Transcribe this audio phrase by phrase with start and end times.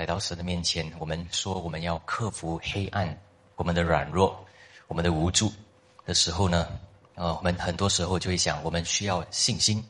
[0.00, 3.14] 来到神的面前，我们说我们要克服黑暗，
[3.56, 4.34] 我们的软弱，
[4.88, 5.52] 我们的无助
[6.06, 6.68] 的时候呢，
[7.16, 9.86] 呃，我们很多时候就会想，我们需要信心。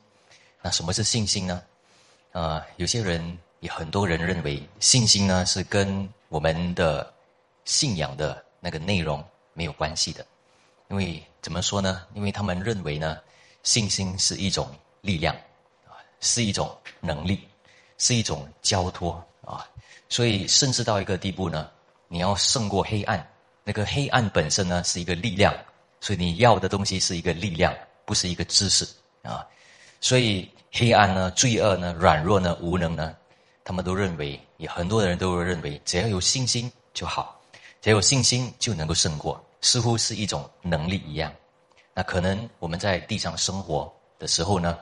[0.63, 1.63] 那什么是信心呢？
[2.33, 7.15] 呃，有些人也很多人认为，信心呢是跟我们的
[7.65, 10.27] 信仰的那个内容没有关系的。
[10.89, 12.05] 因为怎么说呢？
[12.15, 13.17] 因为他们认为呢，
[13.63, 14.69] 信心是一种
[15.03, 15.37] 力量，
[16.19, 17.47] 是一种能力，
[17.97, 19.67] 是一种交托啊。
[20.09, 21.69] 所以，甚至到一个地步呢，
[22.09, 23.25] 你要胜过黑暗，
[23.65, 25.55] 那个黑暗本身呢是一个力量，
[26.01, 27.75] 所以你要的东西是一个力量，
[28.05, 28.89] 不是一个知识
[29.23, 29.47] 啊。
[30.01, 33.15] 所以，黑暗呢、罪恶呢、软弱呢、无能呢，
[33.63, 37.41] 他们都认为，也很多人都认为，只要有信心就好，
[37.81, 41.33] 只要有信心就能够胜过，似乎是一种能力一样。
[41.95, 44.79] 那可能我们在地上生活的时候呢，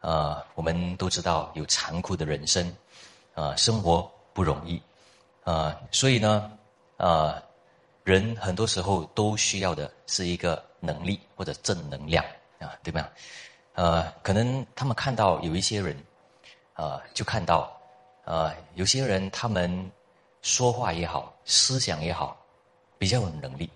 [0.00, 2.70] 呃，我们都知道有残酷的人生，
[3.34, 4.10] 啊，生活。
[4.32, 4.80] 不容易，
[5.42, 6.52] 啊，所以呢，
[6.96, 7.42] 啊，
[8.04, 12.24] 人很多时候都需要的是一个能力或者正能量
[12.60, 13.10] 啊，对吧？
[13.74, 16.00] 呃，可能他们看到有一些人，
[16.74, 17.76] 啊，就看到，
[18.24, 19.90] 啊，有些人他们
[20.42, 22.40] 说话也好，思想也好，
[22.96, 23.68] 比较有能力，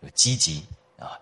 [0.00, 0.64] 有积极
[0.98, 1.18] 啊，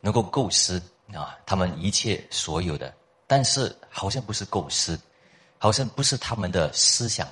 [0.00, 0.82] 能够构思
[1.14, 2.92] 啊，他们一切所有的，
[3.28, 4.98] 但是好像不是构思，
[5.62, 7.28] 好像不是他们的思想。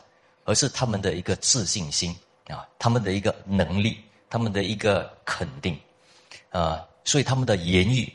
[0.47, 2.17] 而是他们的一个自信心
[2.49, 5.79] 啊，他们的一个能力，他们的一个肯定，
[6.49, 8.13] 啊，所以他们的言语，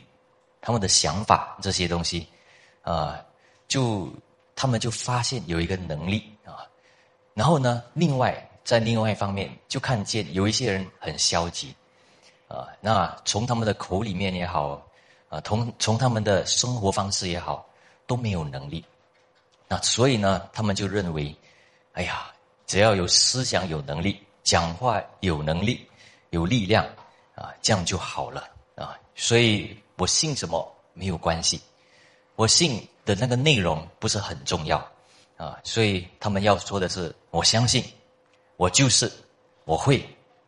[0.60, 2.26] 他们的想法这些东西，
[2.82, 3.24] 啊，
[3.68, 4.12] 就
[4.54, 6.66] 他们就发现有一个能力啊，
[7.32, 11.74] 然后呢，另外在另外一方面就看见有一些人很消极，
[12.48, 14.84] 啊，那从他们的口里面也好，
[15.30, 17.66] 啊，从从他们的生活方式也好，
[18.06, 18.84] 都没有能力，
[19.68, 21.34] 那所以呢，他们就认为。
[21.96, 22.30] 哎呀，
[22.66, 25.88] 只要有思想、有能力，讲话有能力、
[26.28, 26.84] 有力量，
[27.34, 28.94] 啊，这样就好了啊。
[29.14, 31.58] 所以我信什么没有关系，
[32.34, 34.76] 我信的那个内容不是很重要
[35.38, 35.58] 啊。
[35.64, 37.82] 所以他们要说的是，我相信，
[38.58, 39.10] 我就是，
[39.64, 39.98] 我会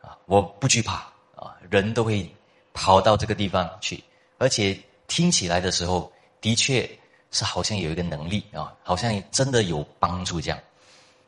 [0.02, 0.96] 啊，我不惧怕
[1.34, 1.56] 啊。
[1.70, 2.30] 人都会
[2.74, 4.04] 跑到这个地方去，
[4.36, 6.12] 而且听起来的时候，
[6.42, 6.86] 的确
[7.30, 10.58] 是好像有一个能力啊，好像真的有帮助这样。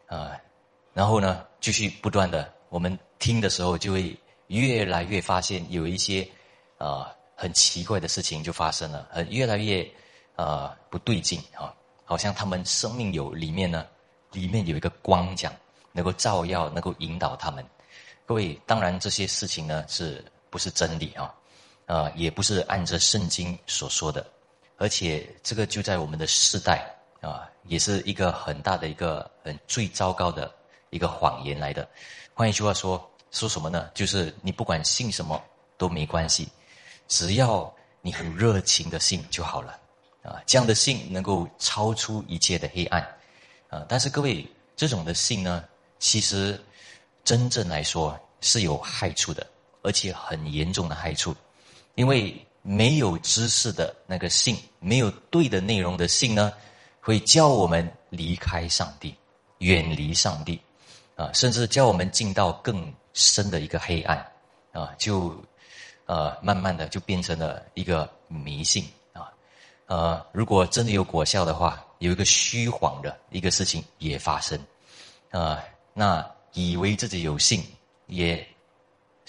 [0.06, 0.36] 啊，
[0.92, 4.18] 然后呢，继续不断的，我们听的时候就会
[4.48, 6.26] 越来越发现有一些
[6.78, 9.88] 啊很奇怪的事情就发生了，很越来越
[10.36, 11.72] 啊不对劲啊，
[12.04, 13.86] 好像他们生命有里面呢，
[14.32, 15.52] 里面有一个光讲，
[15.92, 17.64] 能够照耀，能够引导他们。
[18.26, 21.34] 各位，当然这些事情呢是不是真理啊？
[21.86, 24.24] 啊，也不是按着圣经所说的，
[24.80, 26.92] 而且这个就在我们的世代。
[27.20, 30.50] 啊，也是一个很大的一个很最糟糕的
[30.88, 31.86] 一个谎言来的。
[32.32, 33.90] 换一句话说，说什么呢？
[33.92, 35.38] 就是你不管信什么
[35.76, 36.48] 都没关系，
[37.08, 37.70] 只要
[38.00, 39.78] 你很热情的信就好了。
[40.22, 43.02] 啊，这样的信能够超出一切的黑暗。
[43.68, 45.62] 啊，但是各位，这种的信呢，
[45.98, 46.58] 其实
[47.22, 49.46] 真正来说是有害处的，
[49.82, 51.36] 而且很严重的害处，
[51.96, 56.52] 因为没有知识的那个信，没有对的内容的信呢。
[57.02, 59.14] 会叫我们离开上帝，
[59.58, 60.60] 远离上帝，
[61.16, 64.18] 啊，甚至叫我们进到更深的一个黑暗，
[64.70, 65.34] 啊，就，
[66.04, 68.84] 呃，慢慢的就变成了一个迷信，
[69.14, 69.32] 啊，
[69.86, 74.60] 呃，如果真的有果效的话，有一个虚晃的一个事情也发生，
[75.30, 75.58] 啊，
[75.94, 77.64] 那以为自己有信，
[78.08, 78.46] 也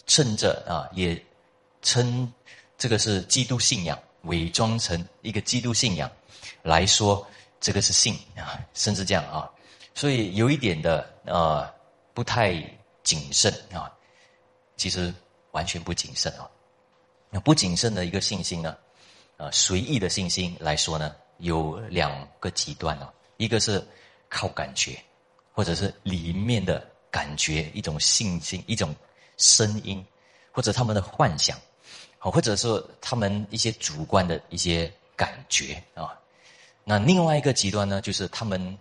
[0.05, 1.19] 趁着啊，也
[1.81, 2.31] 称
[2.81, 6.11] 这个是基督信仰，伪装成一个基督信仰
[6.63, 7.23] 来说。
[7.59, 9.47] 这个是信啊，甚至这样啊，
[9.93, 11.71] 所以有一点的呃
[12.11, 12.55] 不太
[13.03, 13.95] 谨慎啊，
[14.77, 15.13] 其实
[15.51, 16.49] 完全不谨慎啊。
[17.29, 18.75] 那不谨慎的一个信心呢，
[19.37, 23.87] 呃，随意的信心来说呢，有两个极端啊，一个是
[24.27, 24.99] 靠感觉，
[25.51, 28.91] 或者是里面的感觉一种信心，一种
[29.37, 30.03] 声音，
[30.51, 31.55] 或者他们的幻想，
[32.29, 36.17] 或者说他们一些主观的一些感觉啊。
[36.83, 38.77] 那另外一个极端呢，就是他们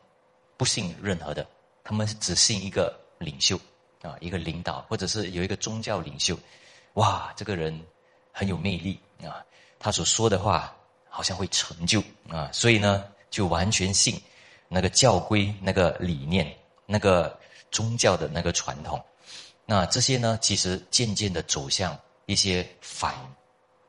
[0.56, 1.46] 不信任何的，
[1.84, 3.58] 他们只信一个领袖
[4.02, 6.38] 啊，一个领导，或者是有一个宗教领袖，
[6.94, 7.78] 哇，这个人
[8.32, 9.44] 很有魅力啊，
[9.78, 10.74] 他所说的话
[11.08, 14.20] 好像会成就啊，所以呢，就完全信
[14.68, 16.50] 那个教规、那个理念、
[16.86, 17.38] 那个
[17.70, 19.02] 宗教的那个传统。
[19.66, 21.96] 那这些呢，其实渐渐的走向
[22.30, 23.12] 一些反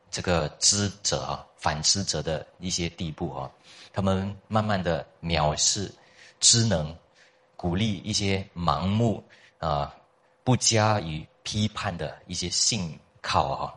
[0.09, 3.51] 这个知者啊，反知者的一些地步啊。
[3.93, 5.93] 他们慢慢的藐视
[6.39, 6.97] 知能，
[7.55, 9.23] 鼓励一些盲目
[9.59, 9.95] 啊
[10.43, 13.75] 不加以批判的一些信靠啊。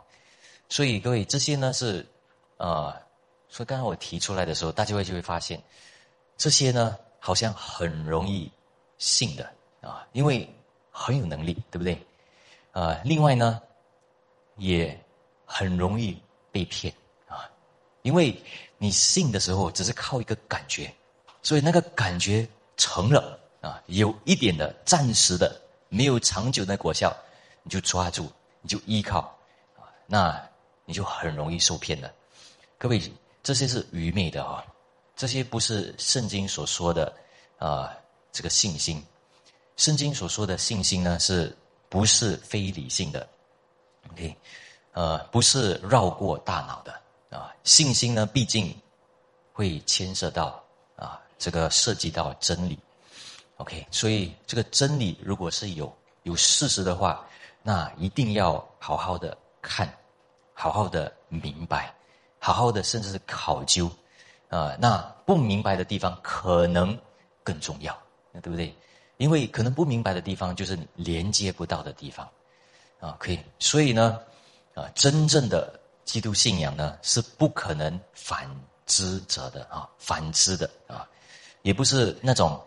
[0.70, 2.06] 所以各位，这些呢是
[2.56, 2.98] 啊，
[3.50, 5.62] 所以刚刚我提出来的时候，大家会就会发现，
[6.38, 8.50] 这些呢好像很容易
[8.96, 9.44] 信的
[9.82, 10.48] 啊，因为
[10.90, 12.00] 很有能力，对不对？
[12.72, 13.60] 啊，另外呢，
[14.56, 14.98] 也
[15.44, 16.16] 很容易
[16.52, 16.92] 被骗
[17.26, 17.50] 啊，
[18.02, 18.36] 因为
[18.78, 20.92] 你信的时候只是靠一个感觉，
[21.42, 22.46] 所以那个感觉
[22.76, 27.14] 成了啊，有一点的暂时的，没有长久的果效，
[27.62, 28.30] 你就抓住，
[28.60, 29.20] 你就依靠
[29.76, 30.48] 啊，那
[30.84, 32.12] 你就很容易受骗了。
[32.78, 33.00] 各位，
[33.42, 34.64] 这些是愚昧的啊，
[35.16, 37.14] 这些不是圣经所说的
[37.58, 37.92] 啊，
[38.32, 39.02] 这个信心。
[39.76, 41.56] 圣经所说的信心呢，是
[41.88, 43.26] 不是非理性的
[44.12, 44.36] ？OK，
[44.92, 46.92] 呃，不是绕过大脑的
[47.36, 47.54] 啊。
[47.64, 48.74] 信心呢，毕竟
[49.52, 50.62] 会牵涉到
[50.96, 52.78] 啊，这个涉及到真理。
[53.56, 55.92] OK，所以这个真理如果是有
[56.24, 57.24] 有事实的话，
[57.62, 59.92] 那一定要好好的看，
[60.52, 61.94] 好好的明白，
[62.38, 63.90] 好好的甚至是考究
[64.48, 64.76] 啊。
[64.78, 66.98] 那不明白的地方可能
[67.42, 67.96] 更重要，
[68.42, 68.74] 对不对？
[69.18, 72.28] 因为可能不明白的地方，就是连接不到的地方，
[73.04, 73.38] 啊，可以。
[73.58, 74.18] 所以呢，
[74.74, 78.48] 啊，真正的基督信仰呢，是不可能反
[78.86, 81.06] 之者的啊，反之的啊，
[81.60, 82.58] 也不是那种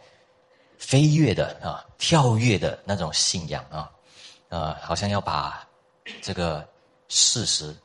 [0.78, 3.89] 飞跃的啊，跳跃的那种信仰啊，
[4.50, 5.68] 啊，好像要把
[6.22, 6.68] 这个
[7.10, 7.75] 事实、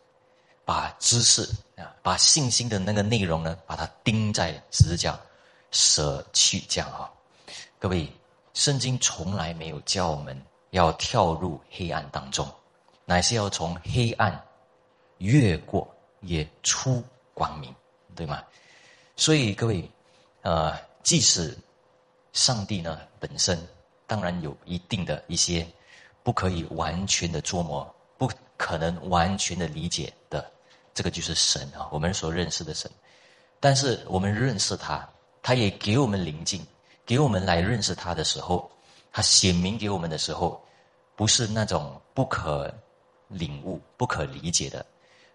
[0.65, 1.43] 把知识
[1.77, 5.19] 啊、把信心的那个内容呢，把它钉在十字架，
[5.71, 7.11] 舍去这样啊，
[7.79, 8.13] 各位。
[8.55, 10.39] 圣经从来没有教我们
[10.73, 12.47] 要跳入黑暗当中，
[13.07, 14.39] 乃是要从黑暗
[15.19, 15.87] 越过，
[16.21, 17.03] 也出
[17.33, 17.75] 光明，
[18.17, 18.43] 对吗？
[19.17, 19.89] 所以各位，
[20.43, 21.57] 呃，即使
[22.33, 23.59] 上帝呢本身
[24.07, 25.67] 当然有一定的一些
[26.23, 30.51] 不可以完全的捉摸，不可能完全的理解的，
[30.95, 32.91] 这个就是神啊，我们所认识的神。
[33.61, 35.09] 但是我们认识他，
[35.43, 36.67] 他也给我们灵境。
[37.05, 38.71] 给我们来认识他的时候，
[39.13, 40.61] 他显明给我们的时候，
[41.15, 42.73] 不是那种不可
[43.29, 44.85] 领悟、不可理解的，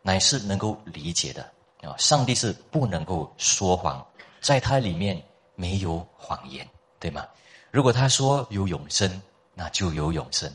[0.02, 1.44] 乃是能够理解的
[1.82, 1.96] 啊！
[1.98, 4.06] 上帝是不能够说谎，
[4.42, 5.22] 在他里面
[5.56, 6.68] 没有谎言，
[7.00, 7.26] 对吗？
[7.70, 9.22] 如果他说有永生，
[9.54, 10.52] 那就有永生，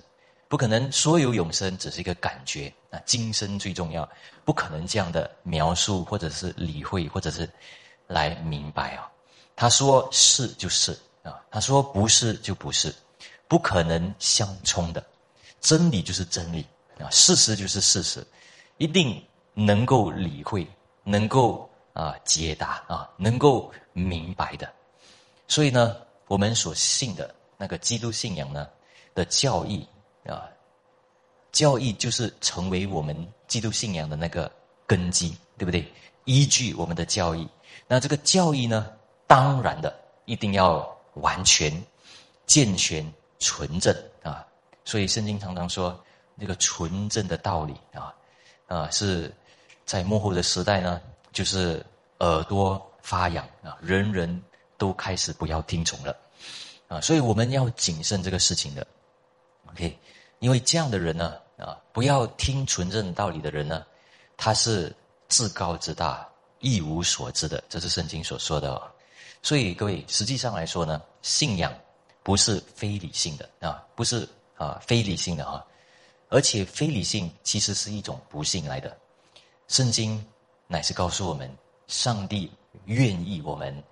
[0.49, 2.73] 不可能说有永生只是一个感觉。
[2.91, 4.09] 那今生最重要，
[4.45, 7.49] 不可能这样的描述，或者是理会，或者是
[8.07, 9.09] 来明白啊！
[9.55, 10.93] 他说是就是
[11.23, 12.93] 啊，他说不是就不是，
[13.53, 15.05] 不可能相冲的，
[15.61, 16.65] 真理就是真理
[16.99, 18.27] 啊，事实就是事实，
[18.79, 19.23] 一定
[19.53, 20.67] 能够理会，
[21.05, 24.73] 能够啊解答啊，能够明白的。
[25.47, 28.67] 所以呢，我们所信的那个基督信仰呢
[29.15, 29.87] 的教义
[30.27, 30.49] 啊，
[31.53, 33.15] 教义就是成为我们
[33.47, 34.51] 基督信仰的那个
[34.87, 35.87] 根基，对不对？
[36.25, 37.47] 依据我们的教义，
[37.87, 38.91] 那这个教义呢？
[39.27, 39.95] 当然的，
[40.25, 41.71] 一定要完全、
[42.47, 43.05] 健全、
[43.43, 43.93] 纯正
[44.23, 44.47] 啊！
[44.85, 46.01] 所以圣经常常说，
[46.37, 48.15] 那个纯正的道理啊，
[48.69, 49.31] 啊，是
[49.85, 51.01] 在幕后的时代呢，
[51.33, 51.85] 就是
[52.21, 54.43] 耳朵发痒啊，人人
[54.79, 56.17] 都开始不要听从了
[56.87, 57.01] 啊！
[57.01, 58.87] 所以我们要谨慎这个事情的
[59.71, 59.99] ，OK？
[60.39, 63.85] 因为这样的人呢，啊，不要听纯正道理的人呢，
[64.37, 64.95] 他是
[65.29, 66.29] 自高自大、
[66.61, 68.81] 一无所知的，这是圣经所说的。
[69.43, 71.73] 所以各位，实际上来说呢，信仰
[72.23, 75.65] 不是非理性的啊，不是啊非理性的啊，
[76.29, 78.97] 而且非理性其实是一种不幸来的。
[79.69, 80.25] 圣经
[80.67, 81.51] 乃是告诉我们，
[81.87, 82.51] 上帝
[82.85, 83.83] 愿意我们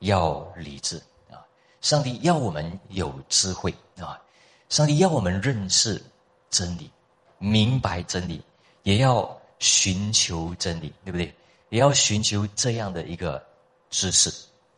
[0.00, 0.96] 要理智
[1.30, 1.44] 啊，
[1.80, 4.20] 上帝要我们有智慧啊，
[4.68, 6.02] 上帝要我们认识
[6.50, 6.90] 真理，
[7.38, 8.42] 明白真理，
[8.82, 11.34] 也要寻求真理，对不对？
[11.68, 13.44] 也要寻求这样的一个
[13.90, 14.32] 知识。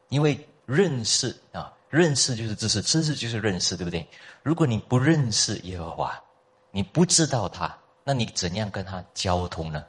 [0.09, 4.07] 因为认识啊，认识就是知识，知识就是认识，对不对？
[4.43, 6.23] 如果你不认识耶和华，
[6.71, 9.85] 你不知道他，那你怎样跟他交通呢？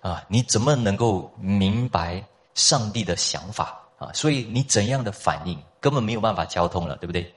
[0.00, 2.22] 啊，你怎么能够明白
[2.54, 4.12] 上帝的想法啊？
[4.12, 7.34] 所以你怎样的反应根本没有办法交通了，对不对？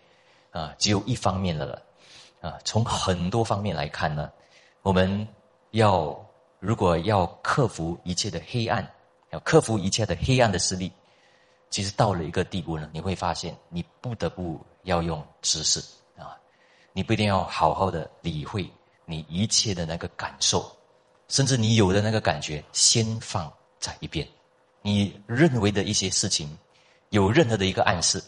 [0.52, 1.82] 啊，只有一方面的了。
[2.42, 4.30] 啊，从很多方面来看呢，
[4.82, 5.28] 我们
[5.72, 6.20] 要
[6.60, 8.86] 如果要克服一切的黑暗，
[9.30, 10.92] 要克服一切的黑暗的势力。
[11.72, 15.80] 其实到了一个地步呢，你会发现你不得不要用知识
[16.18, 16.38] 啊，
[16.94, 18.70] 你不一定要好好的理会
[19.06, 20.70] 你一切的那个感受，
[21.30, 24.28] 甚至你有的那个感觉先放在一边，
[24.82, 26.56] 你认为的一些事情，
[27.10, 28.22] 有任何的一个暗示，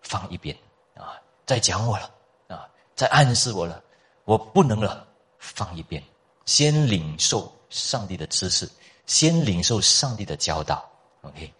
[0.00, 0.56] 放一边
[0.94, 2.10] 啊，在讲我了
[2.46, 3.82] 啊，在暗示我了，
[4.24, 5.06] 我不能了，
[5.38, 6.02] 放一边，
[6.46, 8.70] 先领受上帝的知识，
[9.06, 10.88] 先领受上帝的教导。
[11.22, 11.52] OK，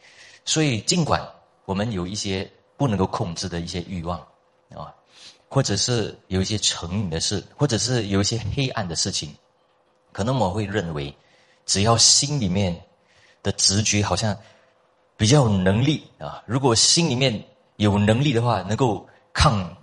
[0.45, 1.27] 所以尽管
[1.65, 4.19] 我们有一些不能够控制的一些欲望
[4.75, 4.95] 啊，
[5.49, 9.35] 或者是有一些成瘾的事，或者是有一些黑暗的事情，
[10.13, 11.15] 可能我会认为，
[11.67, 12.79] 只要心里面
[13.43, 14.37] 的直觉好像
[15.17, 17.43] 比较有能力啊，如果心里面
[17.77, 19.77] 有能力的话，能够抗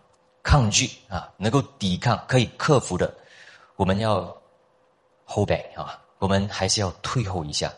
[0.43, 3.13] 抗拒啊，能够抵抗，可以克服的，
[3.75, 4.21] 我们要
[5.25, 7.73] hold back 啊，我们还是要退后一下。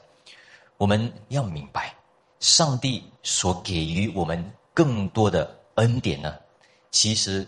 [0.77, 1.93] 我们要明白，
[2.41, 4.43] 上帝所给予我们
[4.73, 6.37] 更多的恩典呢，
[6.89, 7.47] 其实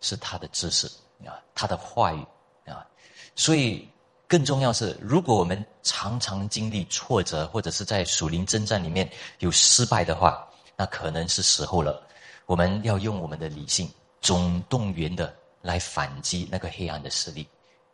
[0.00, 0.86] 是他的知识
[1.26, 2.24] 啊，他的话语
[2.64, 2.86] 啊。
[3.34, 3.86] 所以
[4.26, 12.02] 更重要是，如果我们常常经历挫折，或者是在属灵征战里面有失败的话，那可能是时候了，
[12.46, 13.90] 我们要用我们的理性
[14.20, 17.46] 总动员的来反击那个黑暗的势力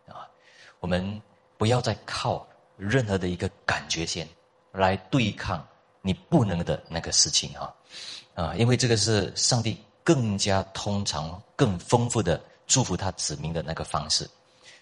[0.06, 0.28] 啊。
[0.80, 1.20] 我们
[1.56, 2.46] 不要再靠
[2.76, 4.28] 任何的一个感觉先。
[4.76, 5.64] 来对抗
[6.06, 7.74] 你不能的那个事情哈，
[8.34, 14.28] 啊，因为这个是上帝更加通常、更丰富的祝福他子民的那个方式，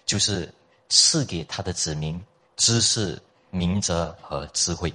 [0.05, 0.53] 就是
[0.89, 2.21] 赐给他的子民
[2.57, 3.17] 知识、
[3.51, 4.93] 明哲和智慧。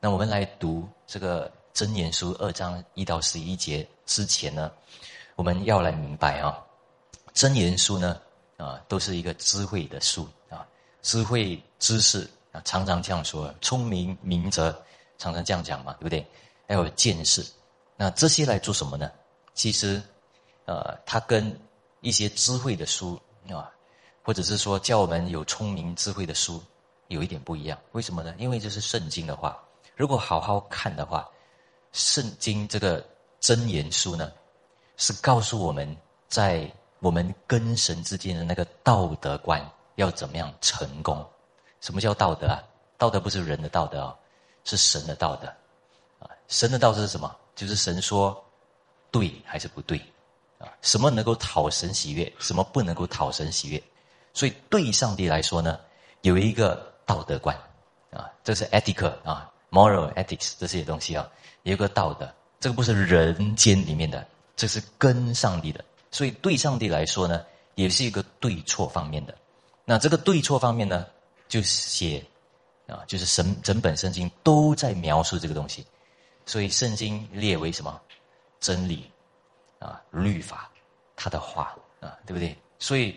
[0.00, 4.68] 那我们来读这个真言书二章一到十一节之前呢，
[5.36, 6.58] 我们要来明白啊，
[7.32, 8.20] 真言书呢
[8.56, 10.66] 啊都是一个智慧的书啊，
[11.02, 12.28] 智慧知识。
[12.52, 14.78] 啊，常常这样说，聪明明哲，
[15.22, 16.26] 常常这样讲嘛，对不对？
[16.66, 17.46] 要有见识，
[17.96, 19.08] 那这些来做什么呢？
[19.54, 20.02] 其实，
[20.64, 21.56] 呃，它跟
[22.00, 23.70] 一些智慧的书啊，
[24.24, 26.60] 或者是说教我们有聪明智慧的书，
[27.06, 27.78] 有一点不一样。
[27.92, 28.34] 为什么呢？
[28.36, 29.62] 因为这是圣经的话，
[29.94, 31.28] 如果好好看的话，
[31.92, 33.06] 圣经这个
[33.38, 34.32] 真言书呢，
[34.96, 39.64] 是告诉我们在我们跟神之间的那个道德观
[39.94, 41.24] 要怎么样成功。
[41.80, 42.60] 什么叫道德啊？
[42.96, 44.16] 道德不是人的道德哦，
[44.64, 45.46] 是神的道德，
[46.18, 47.34] 啊，神的道是什么？
[47.54, 48.42] 就是神说
[49.10, 49.98] 对还是不对，
[50.58, 53.82] 啊，什么能够讨神喜悦，什么不能够讨神喜悦？
[54.32, 55.78] 所以对上帝来说呢，
[56.22, 57.56] 有一个道德观，
[58.10, 61.28] 啊，这是 ethical 啊，moral ethics 这些东西啊，
[61.64, 64.26] 有一个道德，这个不是人间里面的，
[64.56, 69.34] 这是跟上帝的，所以对上帝来说呢，也是一个对错方面的。
[69.84, 71.06] 那这个对错方面呢？
[71.48, 72.24] 就写
[72.92, 75.86] 啊，就是神整本圣经都在描述这个东西，
[76.44, 77.98] 所以圣经列为什么
[78.60, 79.10] 真理
[79.78, 80.70] 啊、律法，
[81.16, 82.56] 他的话啊，对不对？
[82.78, 83.16] 所以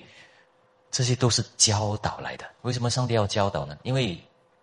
[0.89, 2.49] 这些都是教导来的。
[2.61, 3.77] 为什么上帝要教导呢？
[3.83, 4.17] 因为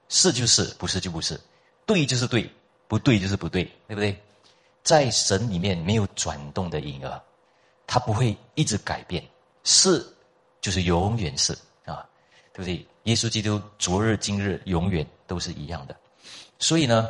[0.08, 1.38] 是就是，不是就不是，
[1.84, 2.50] 对就是对，
[2.88, 4.18] 不对就是不对，对不对？
[4.82, 7.22] 在神里面没有转动的影儿，
[7.86, 9.22] 他不会一直改变，
[9.64, 10.04] 是
[10.60, 11.52] 就是永远是
[11.84, 12.04] 啊，
[12.52, 12.86] 对不对？
[13.04, 15.96] 耶稣基督昨日今日永远都是一样的，
[16.60, 17.08] 所以呢，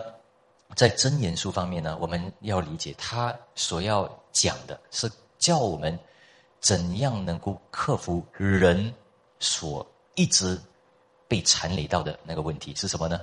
[0.74, 5.98] 在真言书方面呢，我们要理解他所要讲的是叫我们
[6.60, 8.94] 怎样能够克服人
[9.38, 10.58] 所一直
[11.28, 13.20] 被缠累到的那个问题是什么呢？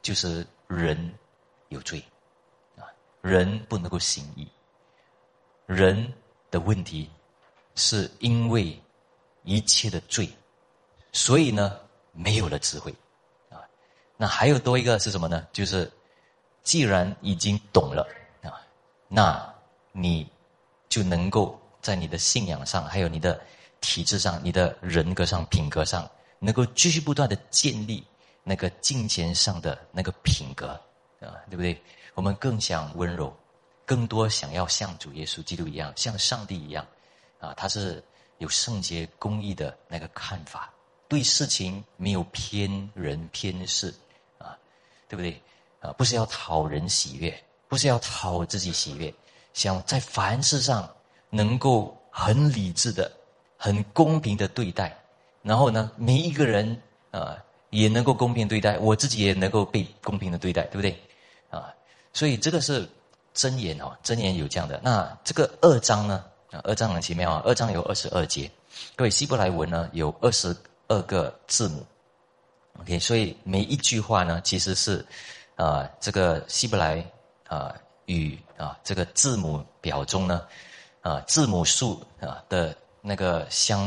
[0.00, 1.12] 就是人
[1.68, 2.02] 有罪
[2.78, 2.88] 啊，
[3.20, 4.48] 人不能够行义，
[5.66, 6.10] 人
[6.50, 7.10] 的问题
[7.74, 8.80] 是因为
[9.42, 10.26] 一切的罪。
[11.14, 11.78] 所以呢，
[12.12, 12.94] 没有了智慧，
[13.50, 13.60] 啊，
[14.16, 15.46] 那还有多一个是什么呢？
[15.52, 15.90] 就是，
[16.62, 18.06] 既然已经懂了
[18.42, 18.60] 啊，
[19.08, 19.54] 那
[19.92, 20.30] 你
[20.88, 23.40] 就能够在你的信仰上，还有你的
[23.80, 28.06] 体质上、你的人格上、品格上，能够继续不断的建立
[28.44, 30.68] 那个金钱上的那个品格，
[31.20, 31.82] 啊，对不对？
[32.14, 33.34] 我们更想温柔，
[33.86, 36.86] 更多想要像主耶稣基督一样，像上帝一样，
[37.40, 38.02] 啊，他是
[38.38, 40.71] 有圣洁公义的那个看法。
[41.12, 43.92] 对事情没有偏人偏事，
[44.38, 44.56] 啊，
[45.10, 45.38] 对不对？
[45.78, 49.12] 啊，不是要讨人喜悦，不是要讨自己喜悦，
[49.52, 50.88] 想在凡事上
[51.28, 53.12] 能够很理智的、
[53.58, 54.98] 很公平的对待，
[55.42, 57.36] 然后呢，每一个人啊
[57.68, 60.98] 也能够公平对待，我自己也能够被公平的对待，对不对？
[61.50, 61.74] 啊，
[62.14, 62.88] 所以这个是
[63.34, 64.80] 真言哦，真言有这样的。
[64.82, 66.24] 那这个二章呢？
[66.64, 68.50] 二章很奇妙啊，二章有二十二节，
[68.96, 70.56] 各位希伯来文呢有二十。
[70.92, 71.86] 二个字母
[72.80, 75.02] ，OK，所以每一句话呢，其实是，
[75.56, 77.02] 啊，这个希伯来
[77.48, 80.46] 啊语啊这个字母表中呢，
[81.00, 83.80] 啊字母数啊的那个相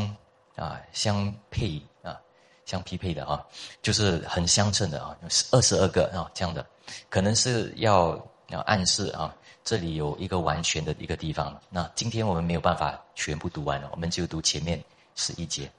[0.56, 2.20] 啊相配啊
[2.66, 3.46] 相匹配的啊，
[3.84, 5.16] 就是很相称的啊，
[5.52, 6.66] 二十二个啊这样的，
[7.08, 9.32] 可能是要要，暗示啊，
[9.64, 11.56] 这里有一个完全的一个地方。
[11.70, 14.84] 那今天我们没有办法全部读完了，我们就读前面
[15.16, 15.70] 十一节。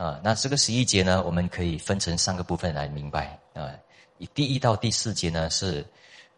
[0.00, 3.38] 啊，那这个十一节呢，我们可以分成三个部分来明白。
[3.52, 3.68] 啊，
[4.16, 5.86] 以第一到第四节呢是，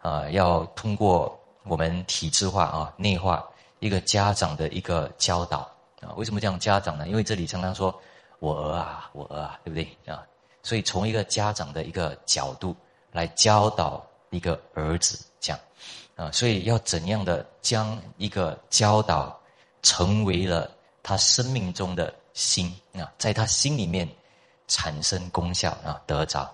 [0.00, 5.58] 啊，要通过我们体制化啊、内化一个家长的一个教导
[6.00, 6.10] 啊。
[6.16, 7.06] 为什么讲家长呢？
[7.06, 7.96] 因为这里常常说
[8.40, 10.26] 我儿啊，我儿啊，对不对啊？
[10.64, 12.74] 所以从一个家长的一个角度
[13.12, 15.56] 来教导一个儿子，讲
[16.16, 19.40] 啊，所以要怎样的将一个教导
[19.82, 20.68] 成为了
[21.00, 22.12] 他生命中的。
[22.34, 24.08] 心啊，在他心里面
[24.68, 26.50] 产生功效啊，得着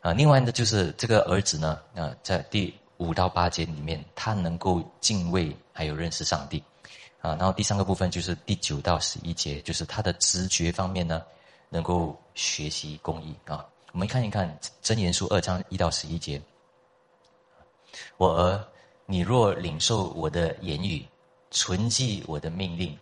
[0.00, 0.12] 啊。
[0.12, 6.62] 另外呢，就是这个儿子呢，啊，在第五到八节里面，他能够敬畏，还有认识上帝
[7.20, 7.34] 啊。
[7.36, 11.22] 然后第三个部分就是第九到十一节，就是他的直觉方面呢，
[11.68, 13.66] 能够学习公义啊。
[13.92, 16.40] 我们看一看真言书二章一到十一节，
[18.16, 18.64] 我儿，
[19.06, 21.06] 你若领受我的言语，
[21.50, 22.98] 存记我的命令，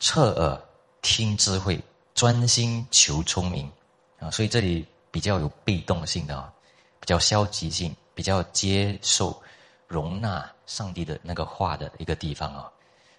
[0.00, 0.60] 侧耳。
[1.04, 1.78] 听智慧，
[2.14, 3.70] 专心求聪明，
[4.18, 6.50] 啊，所以这里比较有被动性的啊，
[6.98, 9.40] 比较消极性，比较接受、
[9.86, 12.72] 容纳上帝的那个话的一个地方啊，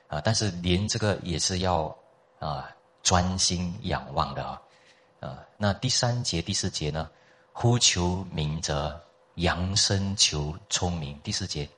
[0.08, 1.96] 啊，但是连这个也是要
[2.39, 2.68] 啊
[3.04, 4.62] 专心仰望的啊，
[5.20, 7.08] 啊，那第三节、第四节呢，
[7.54, 9.00] 呼求明哲，
[9.36, 11.20] 扬声求聪明。
[11.24, 11.70] 第四节，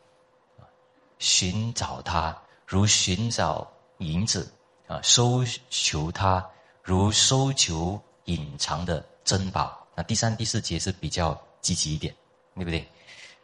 [1.20, 2.36] 寻找他
[2.66, 4.50] 如寻找银子。
[4.88, 6.44] 啊，搜求他
[6.82, 9.86] 如搜求隐藏的珍宝。
[9.94, 12.16] 那第三、第四节是比较积极一点，
[12.56, 12.88] 对不对？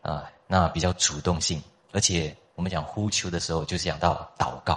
[0.01, 4.73] 啊，那比较主动性，而且我们讲呼求的时候，就是讲到祷告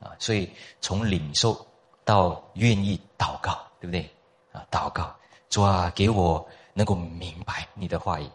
[0.00, 0.16] 啊。
[0.18, 0.50] 所以
[0.80, 1.66] 从领受
[2.04, 4.08] 到愿意祷告，对不对？
[4.52, 5.14] 啊，祷告，
[5.50, 8.26] 主啊，给我能够明白你的话语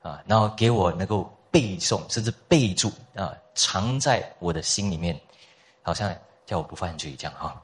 [0.00, 5.20] 啊，然后给我能够背诵，甚至备注啊，藏在我的心里面，
[5.82, 6.16] 好像。
[6.46, 7.62] 叫我不犯罪，这样哈，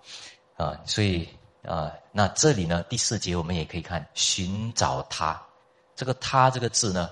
[0.57, 1.29] 啊，所以
[1.65, 5.41] 啊，那这里呢，第四节我们也可以看寻找他，
[5.95, 7.09] 这个他这个字呢，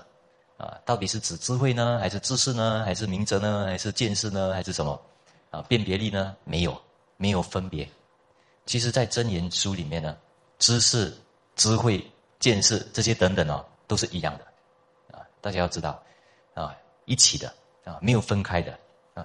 [0.57, 5.01] 啊，到底是指智慧呢，还是知识呢，还是明哲呢，还是见识呢，还是什么？
[5.49, 6.35] 啊，辨别力呢？
[6.43, 6.81] 没有，
[7.17, 7.89] 没有分别。
[8.65, 10.15] 其实，在真言书里面呢，
[10.59, 11.13] 知识、
[11.55, 12.05] 智慧、
[12.39, 16.01] 见识这些等等哦，都是一样的，啊，大家要知道，
[16.53, 16.73] 啊，
[17.05, 17.53] 一起的，
[17.83, 18.77] 啊，没有分开的。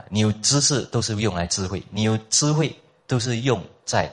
[0.09, 2.75] 你有知识都是用来智慧，你有智慧
[3.07, 4.13] 都是用在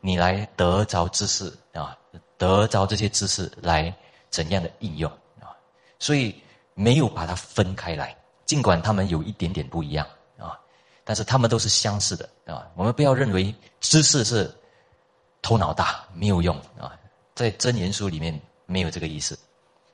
[0.00, 1.96] 你来得着知识啊，
[2.36, 3.94] 得着这些知识来
[4.30, 5.54] 怎样的应用啊？
[5.98, 6.34] 所以
[6.74, 10.06] 没有把它分开来，尽管他们有一点点不一样
[10.38, 10.58] 啊，
[11.04, 12.66] 但是他们都是相似的啊。
[12.74, 14.52] 我们不要认为知识是
[15.40, 16.98] 头脑大没有用啊，
[17.34, 19.38] 在真言书里面没有这个意思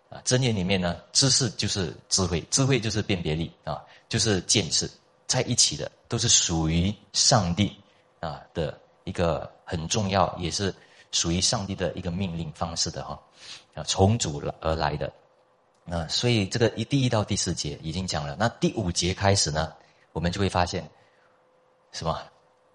[0.09, 0.21] 啊。
[0.25, 4.91] 真言里面呢，知识就是智慧，智慧就是辨别力啊，就是见识。
[5.29, 7.77] 在一起的都是属于上帝
[8.19, 10.75] 啊的一个很重要，也是
[11.13, 13.21] 属于上帝的一个命令方式的哈
[13.75, 15.13] 啊，从主而来的
[15.89, 19.73] 啊，所以这个一第一到第四节已经讲了，那第五节开始呢，
[20.13, 20.89] 我们就会发现
[21.93, 22.19] 什么，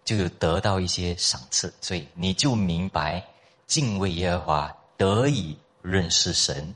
[0.06, 3.26] 就有得到一些赏赐，所以你就明白
[3.66, 6.76] 敬畏耶和华，得以认识神。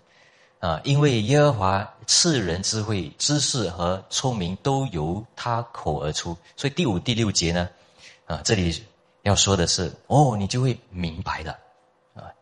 [0.59, 6.35] 啊，因为耶和华赐人智慧、知识和聪明，都由他口而出。
[6.55, 7.69] 所以第五、第六节呢，
[8.25, 8.83] 啊，这里
[9.21, 11.51] 要说的是，哦，你就会明白了，
[12.15, 12.33] 啊，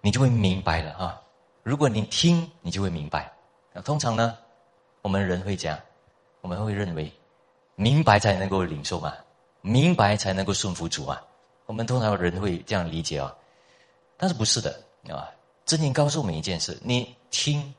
[0.00, 1.20] 你就会明白了啊。
[1.62, 3.30] 如果你听，你就会明白。
[3.74, 4.38] 那通常呢，
[5.02, 5.78] 我们人会讲，
[6.40, 7.12] 我们会认为，
[7.74, 9.12] 明白才能够领受嘛，
[9.60, 11.22] 明白才能够顺服主啊。
[11.66, 13.36] 我们通常人会这样理解啊，
[14.16, 15.28] 但是不是的啊。
[15.66, 17.74] 真经告诉我们一件事：你听，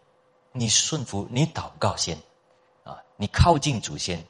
[0.51, 2.17] 你顺服，你祷告先，
[2.83, 4.23] 啊，你靠近祖先，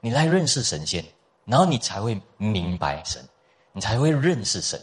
[0.00, 1.04] 你来认识神仙，
[1.44, 3.22] 然后你才会明白神，
[3.72, 4.80] 你才会认识神，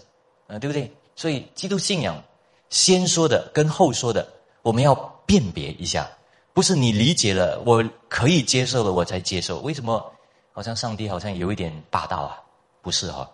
[0.48, 0.92] 啊，对不对？
[1.16, 2.22] 所以基督信仰
[2.70, 4.28] 先说的跟后说的，
[4.62, 6.10] 我们要辨别一下，
[6.54, 9.60] 不是你理解了，我可以接受了，我才接受。
[9.62, 10.12] 为什么？
[10.52, 12.40] 好像上帝好像有一点霸道啊？
[12.82, 13.28] 不是哈，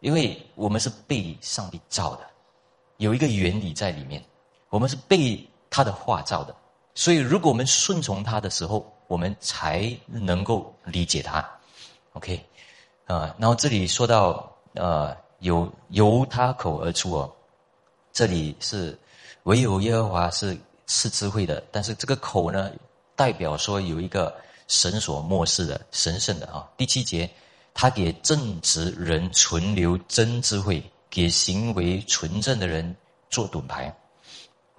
[0.00, 2.26] 因为我们是被上帝造的。
[2.96, 4.24] 有一个原理在里面，
[4.68, 6.54] 我们是被他的话造的，
[6.94, 11.48] 所以如果我们顺从他的时候，我们才能够理解他。
[12.14, 12.44] OK，
[13.06, 17.32] 啊，然后这里说到呃，由由他口而出哦，
[18.12, 18.98] 这里是
[19.44, 22.70] 唯有耶和华是是智慧的，但是这个口呢，
[23.16, 24.34] 代表说有一个
[24.66, 26.68] 神所漠视的神圣的啊。
[26.76, 27.30] 第七节，
[27.72, 30.82] 他给正直人存留真智慧。
[31.12, 32.96] 给行为纯正的人
[33.30, 33.92] 做盾牌，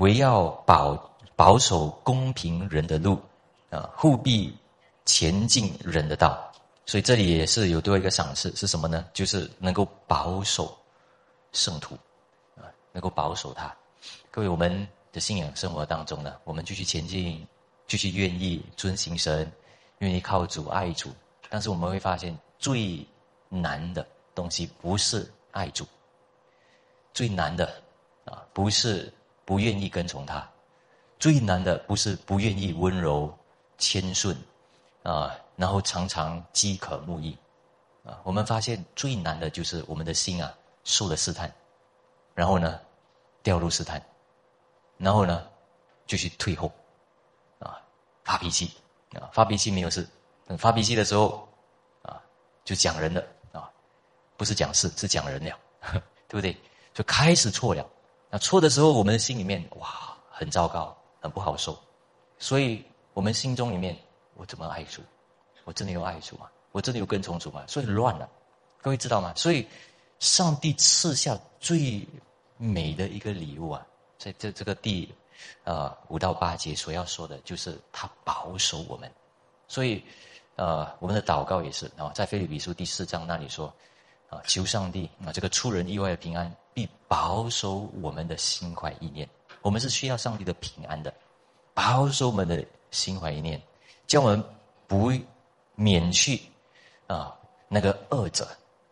[0.01, 0.97] 唯要保
[1.35, 3.21] 保守公平人的路，
[3.69, 4.57] 啊，护庇
[5.05, 6.51] 前进人的道。
[6.87, 9.05] 所以这里也是有多一个赏赐是什么呢？
[9.13, 10.75] 就是能够保守
[11.51, 11.95] 圣徒
[12.57, 13.71] 啊，能够保守他。
[14.31, 17.47] 各位，我们的信仰生活当中呢，我们继续前进，
[17.85, 19.49] 继续愿意遵行神，
[19.99, 21.11] 愿意靠主爱主。
[21.47, 23.05] 但是我们会发现最
[23.49, 25.85] 难的东西不是爱主，
[27.13, 27.71] 最难的
[28.25, 29.13] 啊不是
[29.45, 30.47] 不愿意跟从他，
[31.19, 33.33] 最难的不是不愿意温柔
[33.77, 34.35] 谦顺
[35.03, 35.35] 啊。
[35.57, 37.37] 然后常常饥渴慕义，
[38.03, 40.51] 啊，我们发现最难的就是我们的心啊
[40.83, 41.53] 受了试探，
[42.33, 42.79] 然后呢
[43.43, 44.01] 掉入试探，
[44.97, 45.47] 然后呢
[46.07, 46.71] 就去退后，
[47.59, 47.79] 啊
[48.23, 48.71] 发脾气，
[49.13, 50.07] 啊发脾气没有事，
[50.47, 51.47] 等发脾气的时候，
[52.01, 52.19] 啊
[52.65, 53.69] 就讲人了，啊
[54.37, 55.55] 不是讲事是讲人了，
[56.27, 56.57] 对不对？
[56.91, 57.87] 就开始错了，
[58.31, 61.77] 那错的时候我们的心里面哇很糟糕，很不好受，
[62.39, 63.95] 所以我们心中里面
[64.35, 65.01] 我怎么爱主？
[65.65, 66.49] 我真的有爱主吗？
[66.71, 67.63] 我真的有跟从主吗？
[67.67, 68.27] 所以乱了，
[68.81, 69.33] 各位知道吗？
[69.35, 69.67] 所以，
[70.19, 72.07] 上帝赐下最
[72.57, 73.85] 美的一个礼物啊，
[74.17, 75.13] 在这这个第，
[75.65, 79.11] 呃五到八节所要说的，就是他保守我们。
[79.67, 80.03] 所以，
[80.55, 83.71] 呃，我们的祷告也是啊，在腓立比书第四章那里说，
[84.29, 89.27] 啊，求上帝啊，这个出人意外的平安，必保守我们的心怀意念。
[89.61, 91.13] 我们是需要上帝的平安的，
[91.73, 93.61] 保守我们的心怀意念，
[94.07, 94.43] 叫我们
[94.87, 95.11] 不。
[95.73, 96.39] 免去
[97.07, 97.35] 啊
[97.67, 98.47] 那个恶者，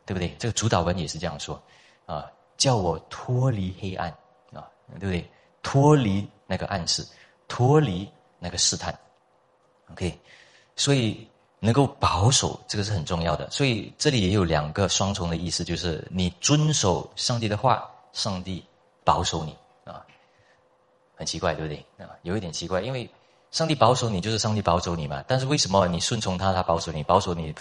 [0.05, 0.33] 对不对？
[0.39, 1.61] 这个主导文也是这样说
[2.07, 4.09] 啊，叫我脱离黑暗
[4.51, 4.65] 啊，
[4.97, 5.29] 对不对？
[5.61, 7.05] 脱离那个暗示，
[7.47, 8.97] 脱离那个试探。
[9.91, 10.19] OK，
[10.75, 11.28] 所以
[11.59, 13.49] 能够保守这个是很重要的。
[13.49, 18.63] 所以这里也有两个双重的意思，就是你遵守上帝的话，上帝
[19.03, 20.05] 保守你啊，
[21.15, 22.05] 很奇怪，对不对？
[22.05, 23.09] 啊，有一点奇怪，因为。
[23.51, 25.23] 上帝保守你，就是上帝保守你嘛。
[25.27, 27.01] 但是为什么你顺从他，他保守你？
[27.01, 27.51] 保守你，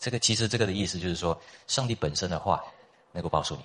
[0.00, 2.64] 这个其实这个的意思就是说，上帝本身的话
[3.12, 3.62] 能够保守你。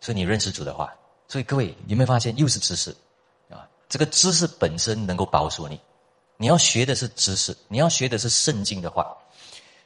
[0.00, 0.94] 所以你认识主的话，
[1.28, 2.90] 所以各位有没有发现，又是知识
[3.50, 3.68] 啊？
[3.86, 5.78] 这个知识本身能够保守你。
[6.36, 9.16] 你要学的是知识，你要学的是圣经的话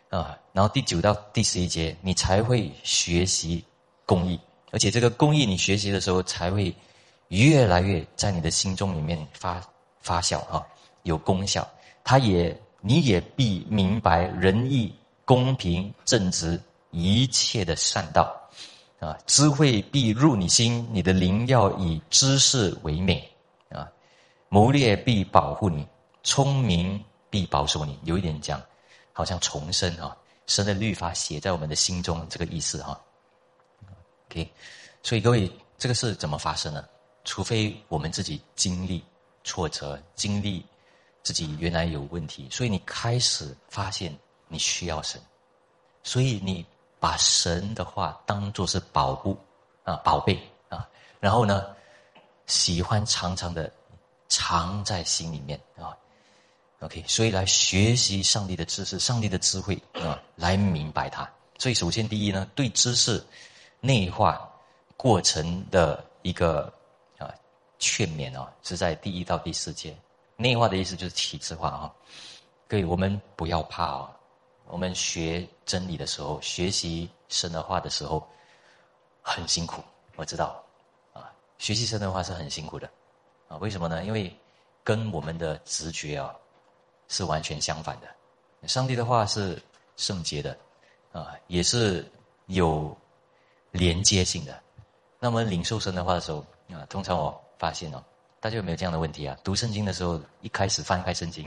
[0.08, 0.38] 啊。
[0.52, 3.64] 然后第九到第十一节，你才会学习
[4.06, 4.38] 公义，
[4.70, 6.74] 而且这个公义你学习的时候，才会
[7.28, 9.62] 越来越在你的心中里面发。
[10.02, 10.66] 发酵啊，
[11.02, 11.68] 有功效。
[12.02, 14.90] 他也，你也必明白仁义、
[15.26, 16.58] 公平、正直
[16.90, 18.34] 一切的善道
[18.98, 19.14] 啊。
[19.26, 23.30] 智慧必入你心，你的灵要以知识为美
[23.68, 23.86] 啊。
[24.48, 25.86] 谋略必保护你，
[26.22, 27.98] 聪明必保守你。
[28.04, 28.62] 有一点讲，
[29.12, 33.00] 好像重生啊，神的律法写在我们的心中，这个意思哈。
[34.28, 34.50] OK，
[35.02, 36.84] 所以各位，这个是怎么发生呢？
[37.24, 39.04] 除非我们自己经历。
[39.42, 40.64] 挫折经历，
[41.22, 44.14] 自己原来有问题，所以你开始发现
[44.48, 45.18] 你需要神，
[46.02, 46.64] 所以你
[47.00, 49.34] 把神的话当作是宝物
[49.82, 50.86] 啊，宝贝啊，
[51.20, 51.74] 然后呢，
[52.46, 53.72] 喜欢常常的
[54.28, 55.96] 藏在心里面啊
[56.80, 61.30] ，OK，所以来学习上帝的知识、上帝的智慧啊，来明白它。
[61.58, 63.24] 所以首先第一呢，对知识
[63.80, 64.50] 内化
[64.96, 66.72] 过程的一个
[67.18, 67.32] 啊。
[67.78, 69.96] 劝勉哦，是在第一到第四节。
[70.36, 71.94] 内化的意思就是体制化啊。
[72.68, 74.10] 各位，我们不要怕啊。
[74.66, 78.28] 我们学真理的时候，学习神的话的时候，
[79.22, 79.82] 很辛苦。
[80.16, 80.62] 我知道
[81.14, 82.86] 啊，学习神的话是很辛苦的
[83.48, 83.56] 啊。
[83.56, 84.04] 为什么呢？
[84.04, 84.30] 因为
[84.84, 86.34] 跟我们的直觉啊
[87.10, 88.08] 是完全相反的。
[88.66, 89.62] 上帝的话是
[89.96, 90.56] 圣洁的
[91.12, 92.10] 啊，也是
[92.46, 92.96] 有
[93.70, 94.58] 连接性的。
[95.18, 96.38] 那么领受神的话的时候
[96.72, 97.38] 啊，通常我。
[97.60, 98.02] 发现哦，
[98.40, 99.36] 大家有没有这样的问题啊？
[99.44, 101.44] 读圣经的时候，一开始翻开圣经，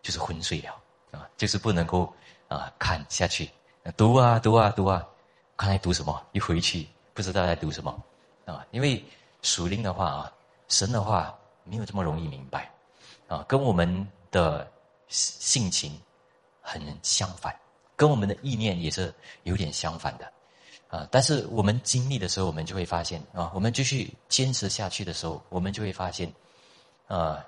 [0.00, 0.74] 就是昏睡了
[1.10, 2.10] 啊，就是不能够
[2.48, 3.50] 啊看下去，
[3.94, 5.06] 读啊读啊读啊，
[5.54, 6.18] 看来读什么？
[6.32, 8.02] 一回去不知道在读什么
[8.46, 8.64] 啊？
[8.70, 9.04] 因为
[9.42, 10.32] 属灵的话啊，
[10.68, 12.72] 神的话没有这么容易明白
[13.28, 14.66] 啊，跟我们的
[15.10, 16.00] 性情
[16.62, 17.54] 很相反，
[17.94, 20.32] 跟我们的意念也是有点相反的。
[20.88, 21.06] 啊！
[21.08, 26.28] 但是我们经历的时候，我们就会发现啊，我们继续坚持下去的时候，我们就会发现，
[27.06, 27.46] 啊，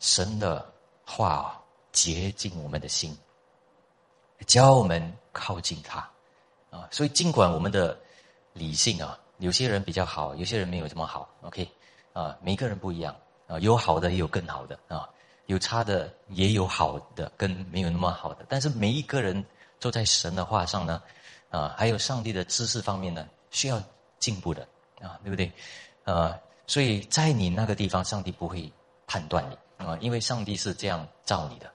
[0.00, 0.64] 神的
[1.04, 3.14] 话洁净我们的心，
[4.46, 5.98] 教我们靠近他
[6.70, 6.88] 啊。
[6.90, 7.94] 所以尽管我们的
[8.54, 11.28] 理性啊，有些人比较好，有些人没有这么好。
[11.42, 11.70] OK，
[12.14, 13.14] 啊，每个人不一样
[13.46, 15.06] 啊，有好的也有更好的啊，
[15.48, 18.46] 有差的也有好的，跟没有那么好的。
[18.48, 19.44] 但是每一个人
[19.78, 21.02] 都在神的话上呢。
[21.50, 23.82] 啊，还有上帝的知识方面呢，需要
[24.18, 24.68] 进步的
[25.00, 25.50] 啊，对不对？
[26.04, 28.70] 呃，所以在你那个地方，上帝不会
[29.06, 31.72] 判断你啊，因为上帝是这样造你的，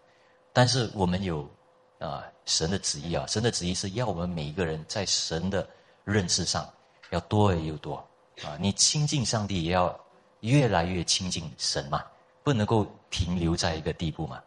[0.53, 1.49] 但是我们有
[1.97, 5.67] 啊神的旨意啊，神的旨意是要我们每一个人在神的
[6.03, 6.71] 认识上
[7.09, 7.95] 要多而又多
[8.43, 9.99] 啊，你亲近上帝也要
[10.41, 12.03] 越来越亲近神嘛，
[12.43, 14.41] 不能够停留在一个地步嘛，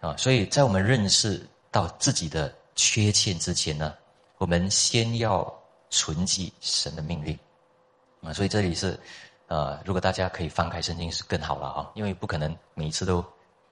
[0.00, 3.92] 啊，所以在我们认识到自己的缺陷之前呢，
[4.38, 5.52] 我们先要
[5.90, 7.36] 存记神的命令
[8.22, 8.96] 啊，所以这里是。
[9.48, 13.24] 呃，如果大家可以翻开圣经是更好了哈，因为不可能每一次都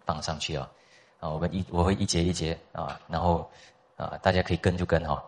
[0.06, 0.70] 放上去啊。
[1.18, 3.50] 啊，我们一我会一节一节啊，然后
[3.96, 5.20] 啊，大家可以跟就跟哈。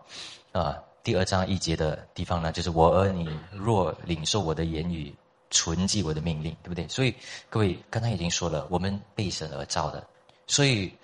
[0.53, 5.13] 啊，第二章一节的地方呢，就是我儿你若领受我的言语，
[5.49, 6.87] 存记我的命令，对不对？
[6.87, 7.15] 所以
[7.49, 10.05] 各位刚才已经说了，我们被神而造的，
[10.45, 10.95] 所以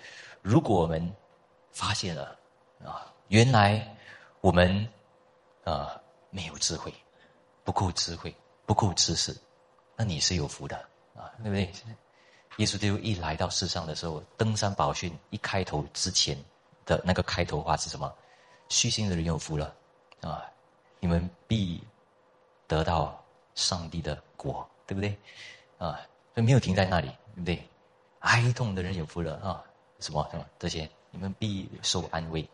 [0.42, 1.14] 如果我们
[1.72, 2.38] 发现了
[2.84, 3.96] 啊，原来
[4.40, 4.88] 我们
[5.64, 6.92] 啊没有智慧，
[7.64, 8.34] 不够智慧。
[8.66, 9.36] 不够知识，
[9.94, 10.74] 那你是有福的
[11.14, 11.70] 啊，对不对？
[12.56, 16.34] 耶稣基督一来到世上的时候，登山宝训一开头之前
[16.86, 18.10] 的那个开头话是什么？
[18.70, 19.74] 虚心的人有福了
[20.22, 20.46] 啊，
[20.98, 21.78] 你们必
[22.66, 23.22] 得到
[23.54, 25.16] 上帝的国，对不对？
[25.78, 26.00] 啊，
[26.34, 27.68] 所以没有停在那里，对不对？
[28.20, 29.62] 哀痛的人有福了啊，
[30.00, 32.48] 什么什么这些，你们必受安慰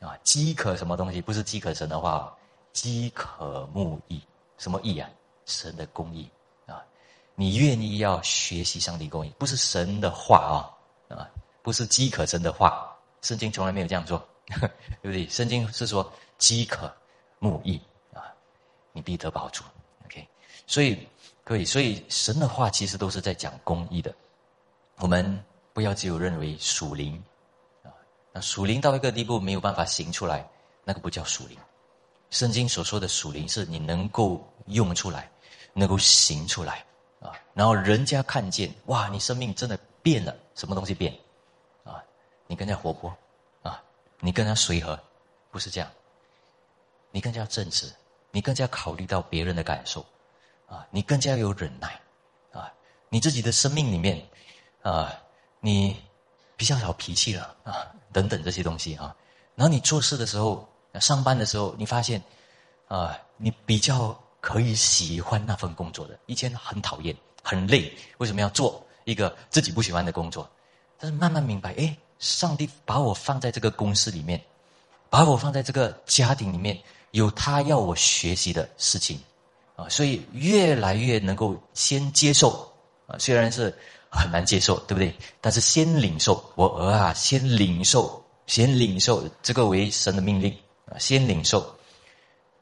[0.00, 0.16] 啊。
[0.22, 1.20] 饥渴什么东西？
[1.20, 2.36] 不是饥渴神的话，
[2.72, 4.22] 饥渴慕义，
[4.58, 5.10] 什么义啊？
[5.44, 6.28] 神的公义
[6.66, 6.84] 啊，
[7.34, 10.36] 你愿意要学习上帝公义，不是神的话
[11.08, 11.28] 啊啊，
[11.62, 14.68] 不是饥渴神的话，圣经从来没有这样说， 对
[15.02, 15.26] 不对？
[15.28, 16.94] 圣经是说饥渴
[17.38, 17.80] 慕义
[18.12, 18.28] 啊，
[18.92, 19.64] 你必得保住。
[20.68, 21.08] 所以
[21.42, 24.14] 各位，所以神的话其实都是在讲公义的。
[24.98, 27.20] 我们不要只有认为属灵
[27.82, 27.90] 啊，
[28.32, 30.48] 那属灵到一个地步没有办法行出来，
[30.84, 31.58] 那个不叫属灵。
[32.30, 35.28] 圣经所说的属灵，是你能够用出来。
[35.74, 36.84] 能够行出来
[37.20, 41.16] 啊，然后人家看见哇，你生命真的变了，什么东西变
[41.84, 42.02] 啊？
[42.48, 43.16] 你更加活泼
[43.62, 43.80] 啊，
[44.18, 44.98] 你更加随和，
[45.52, 45.88] 不是这样？
[47.12, 47.92] 你更加正直，
[48.32, 50.04] 你更加考虑到别人的感受
[50.68, 52.00] 啊，你更加有忍耐
[52.52, 52.72] 啊，
[53.08, 54.24] 你自己的生命里面
[54.82, 55.12] 啊，
[55.60, 55.96] 你
[56.56, 59.16] 比较少脾气了啊，等等这些东西啊，
[59.54, 60.68] 然后你做事的时候，
[61.00, 62.22] 上班的时候，你发现
[62.86, 64.16] 啊，你比较。
[64.40, 70.48] 可以喜欢那份工作的，以前很讨厌、很累，为什么要做一个自己不喜欢的工作？
[70.96, 74.40] 但是慢慢明白，哎，上帝把我放在这个公司里面，
[75.10, 79.20] 把我放在这个家庭里面，有他要我学习的事情
[79.78, 82.68] 啊，所以越来越能够先接受
[83.06, 83.72] 啊，虽然是
[84.10, 85.14] 很难接受，对不对？
[85.40, 90.52] 但是先领受，我儿啊，先领受，先领受这个为神的命令
[90.86, 91.60] 啊，先领受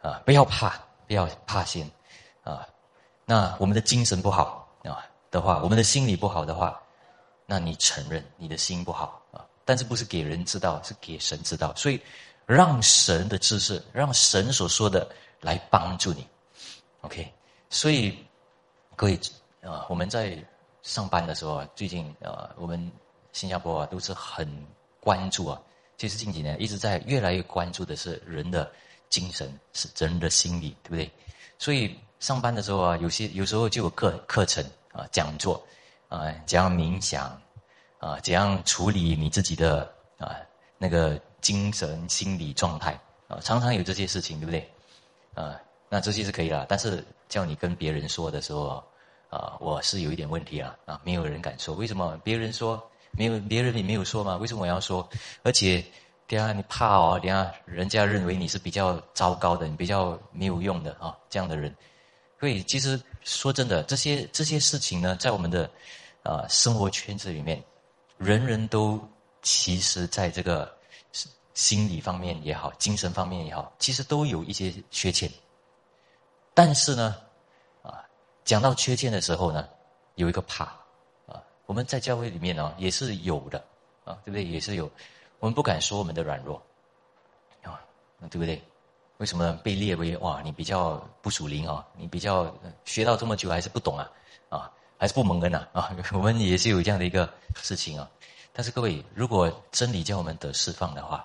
[0.03, 0.79] 啊，不要怕。
[1.09, 1.89] 不要怕先，
[2.43, 2.67] 啊，
[3.25, 6.83] 那我们的精神不好啊的话，我们的心理不好的话，
[7.47, 12.01] 那你承认你的心不好啊，但是不是给人知道，是给神知道，所以
[12.45, 15.09] 让神的知识，让神所说的
[15.41, 16.27] 来帮助你
[17.07, 17.33] ，OK，
[17.71, 18.19] 所以
[18.95, 19.19] 各位
[19.63, 20.37] 啊，我们在
[20.83, 22.93] 上班的时候啊，最近啊，我们
[23.33, 24.47] 新加坡啊都是很
[25.01, 25.61] 关注啊，
[25.97, 28.71] 其实近几年一直在越来越关注的是人的。
[29.09, 31.09] 精神是人的心理，对不对？
[31.59, 35.65] 所以上班的时候啊，有些有时候就有课课程啊，讲座
[36.09, 37.41] 啊，怎样冥想
[38.01, 39.89] 啊，怎样处理你自己的
[40.19, 40.35] 啊
[40.77, 44.69] 那个精神心理状态啊，常常有这些事情，对不对？
[45.35, 45.55] 啊，
[45.89, 48.83] 那这些是可以了，但是叫你跟别人说的时候
[49.31, 52.21] 啊，我是有一点问题啊啊，没有人敢说，为什么？
[52.25, 55.09] 别人说没有，别人也没有说嘛，为什么我要说？
[55.43, 55.85] 而且。
[56.29, 61.73] 等下你怕哦，等下人家认为你是比较糟糕的，你比较没有用的啊，这样的人。
[62.41, 65.71] 所以其实说真的，这些这些事情呢，在我们的
[66.25, 67.63] 啊生活圈子里面，
[68.19, 69.01] 人人都
[69.41, 70.69] 其实在这个
[71.55, 75.31] 心理方面也好，精神方面也好，其实都有一些缺陷。
[76.57, 77.15] 但是呢，
[77.83, 78.03] 啊，
[78.43, 79.69] 讲到缺陷的时候呢，
[80.15, 80.65] 有一个怕
[81.27, 83.63] 啊，我们在教会里面呢也是有的
[84.07, 84.43] 啊，对不对？
[84.43, 84.91] 也是有。
[85.39, 86.57] 我们不敢说我们的软弱，
[87.63, 87.79] 啊，
[88.31, 88.65] 对不对？
[89.19, 90.41] 为什么被列为哇？
[90.41, 91.87] 你比较不属灵啊？
[91.95, 92.51] 你比较
[92.87, 94.11] 学到这么久还是不懂啊？
[94.49, 95.69] 啊，还是不蒙恩呐？
[95.75, 98.11] 啊， 我们也是有这样的一个事情啊。
[98.55, 101.23] 但是各位，如果真理叫我们得释放的话，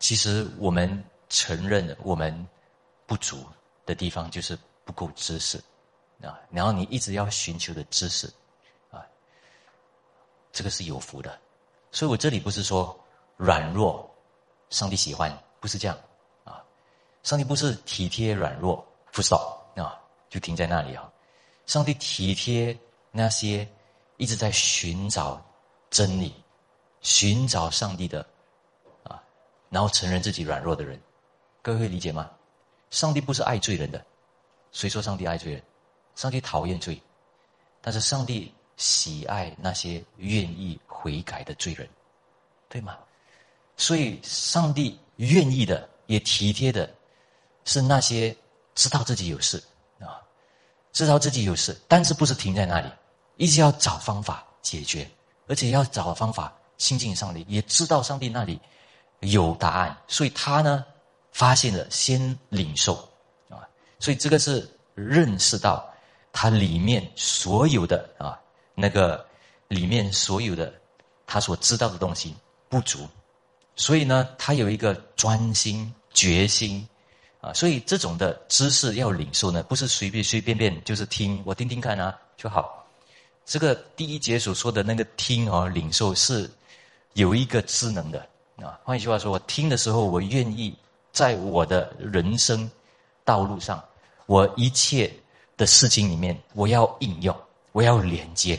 [0.00, 2.48] 其实我们承认我们
[3.06, 3.46] 不足
[3.90, 5.58] 的地方就是不够知识
[6.22, 6.40] 啊。
[6.50, 8.26] 然后你一直要寻求的知识
[8.90, 9.04] 啊，
[10.52, 11.38] 这个是有福的。
[11.92, 12.96] 所以我这里不是说。
[13.42, 14.06] 软弱，
[14.68, 15.98] 上帝喜欢，不是这样
[16.44, 16.62] 啊！
[17.22, 19.98] 上帝不是体贴软弱，不少啊，
[20.28, 21.10] 就停在那里啊！
[21.64, 22.78] 上帝体贴
[23.10, 23.66] 那些
[24.18, 25.42] 一直在寻找
[25.88, 26.34] 真理、
[27.00, 28.20] 寻找上帝的
[29.04, 29.22] 啊，
[29.70, 31.00] 然后承认自己软弱的人。
[31.62, 32.30] 各位会理解吗？
[32.90, 34.04] 上帝不是爱罪人的，
[34.72, 35.62] 谁说上帝爱罪人？
[36.16, 37.00] 上帝讨厌罪，
[37.80, 41.88] 但是上帝喜爱那些愿意悔改的罪人，
[42.68, 42.98] 对吗？
[43.76, 46.92] 所以上帝愿意的，也体贴的，
[47.64, 48.36] 是那些
[48.74, 49.62] 知道自己有事
[50.00, 50.20] 啊，
[50.92, 52.90] 知道自己有事，但是不是停在那里，
[53.36, 55.08] 一直要找方法解决，
[55.46, 58.60] 而且要找方法亲近上帝，也知道上帝那里
[59.20, 60.84] 有答案，所以他呢。
[61.32, 62.94] 发现了，先领受
[63.48, 63.62] 啊，
[63.98, 65.88] 所以这个是认识到
[66.32, 68.38] 他里面所有的啊，
[68.74, 69.24] 那个
[69.68, 70.74] 里面所有的
[71.26, 72.34] 他所知道的东西
[72.68, 73.08] 不足，
[73.76, 76.86] 所以呢，他有一个专心决心
[77.40, 82.84] 啊，所以这种的知识要领受呢，不是随便随便便就是听我听听看啊就好。
[83.46, 86.50] 这个第一节所说的那个听和领受是
[87.14, 88.20] 有一个智能的
[88.56, 90.76] 啊，换一句话说，我听的时候我愿意。
[91.12, 92.70] 在我的人生
[93.24, 93.82] 道路上，
[94.26, 95.12] 我一切
[95.56, 97.36] 的事情里面，我要应用，
[97.72, 98.58] 我要连接，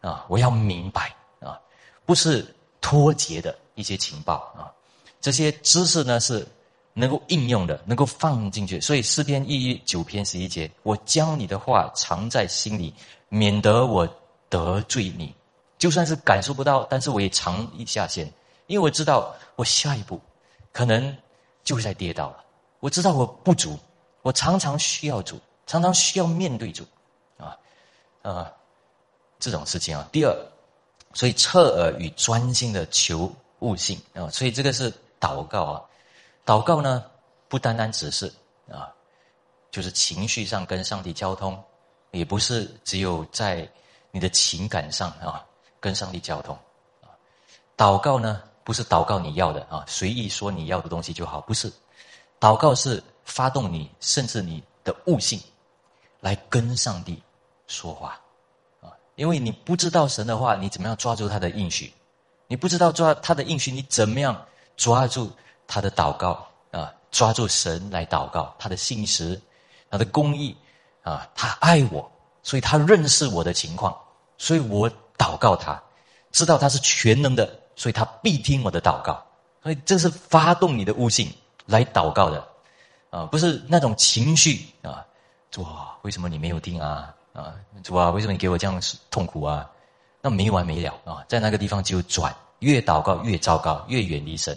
[0.00, 1.60] 啊，我要明白啊，
[2.06, 2.44] 不是
[2.80, 4.72] 脱节的一些情报啊，
[5.20, 6.46] 这些知识呢是
[6.94, 8.80] 能够应用的，能够放进去。
[8.80, 12.92] 所以诗篇一一九篇十一节，我将你的话藏在心里，
[13.28, 14.08] 免得我
[14.48, 15.34] 得罪你。
[15.78, 18.26] 就算是感受不到，但是我也藏一下先，
[18.66, 20.18] 因为我知道我下一步
[20.72, 21.14] 可能。
[21.64, 22.44] 就会在跌倒了。
[22.80, 23.78] 我知道我不足，
[24.22, 26.84] 我常常需要主，常常需要面对主，
[27.38, 27.56] 啊，
[28.22, 28.52] 啊，
[29.38, 30.08] 这种事情啊。
[30.10, 30.36] 第二，
[31.14, 35.82] 所以侧耳与专心的求悟性啊，所以这个是祷告啊。
[36.44, 37.04] 祷告呢，
[37.48, 38.26] 不单单只是
[38.68, 38.92] 啊，
[39.70, 41.62] 就是情绪上跟上帝交通，
[42.10, 43.68] 也不是只有在
[44.10, 45.46] 你的情感上啊
[45.78, 46.58] 跟上帝交通。
[47.76, 48.42] 祷告呢？
[48.64, 51.40] 不是祷告你要的啊，随意说你要的东西就好。
[51.40, 51.72] 不是，
[52.38, 55.40] 祷告是发动你，甚至你的悟性，
[56.20, 57.22] 来跟上帝
[57.66, 58.20] 说话
[58.80, 58.92] 啊。
[59.16, 61.92] 因为你不知道神的话，你怎么样抓住他的应许？
[62.46, 64.46] 你不知道抓他的应许，你怎么样
[64.76, 65.30] 抓住
[65.66, 66.92] 他的祷告啊？
[67.10, 69.40] 抓住神来祷告，他的信实，
[69.90, 70.56] 他的公义
[71.02, 72.10] 啊，他爱我，
[72.42, 73.96] 所以他认识我的情况，
[74.38, 75.82] 所以我祷告他，
[76.30, 77.61] 知道他是全能的。
[77.82, 79.20] 所以他必听我的祷告，
[79.60, 81.28] 所以这是发动你的悟性
[81.66, 82.46] 来祷告的，
[83.10, 85.04] 啊，不是那种情绪啊，
[85.50, 87.12] 主啊，为什么你没有听啊？
[87.32, 89.68] 啊，主啊，为什么你给我这样痛苦啊？
[90.20, 94.56] 那没完没了啊，在那个地方就转，越祷告越糟糕，越远离神，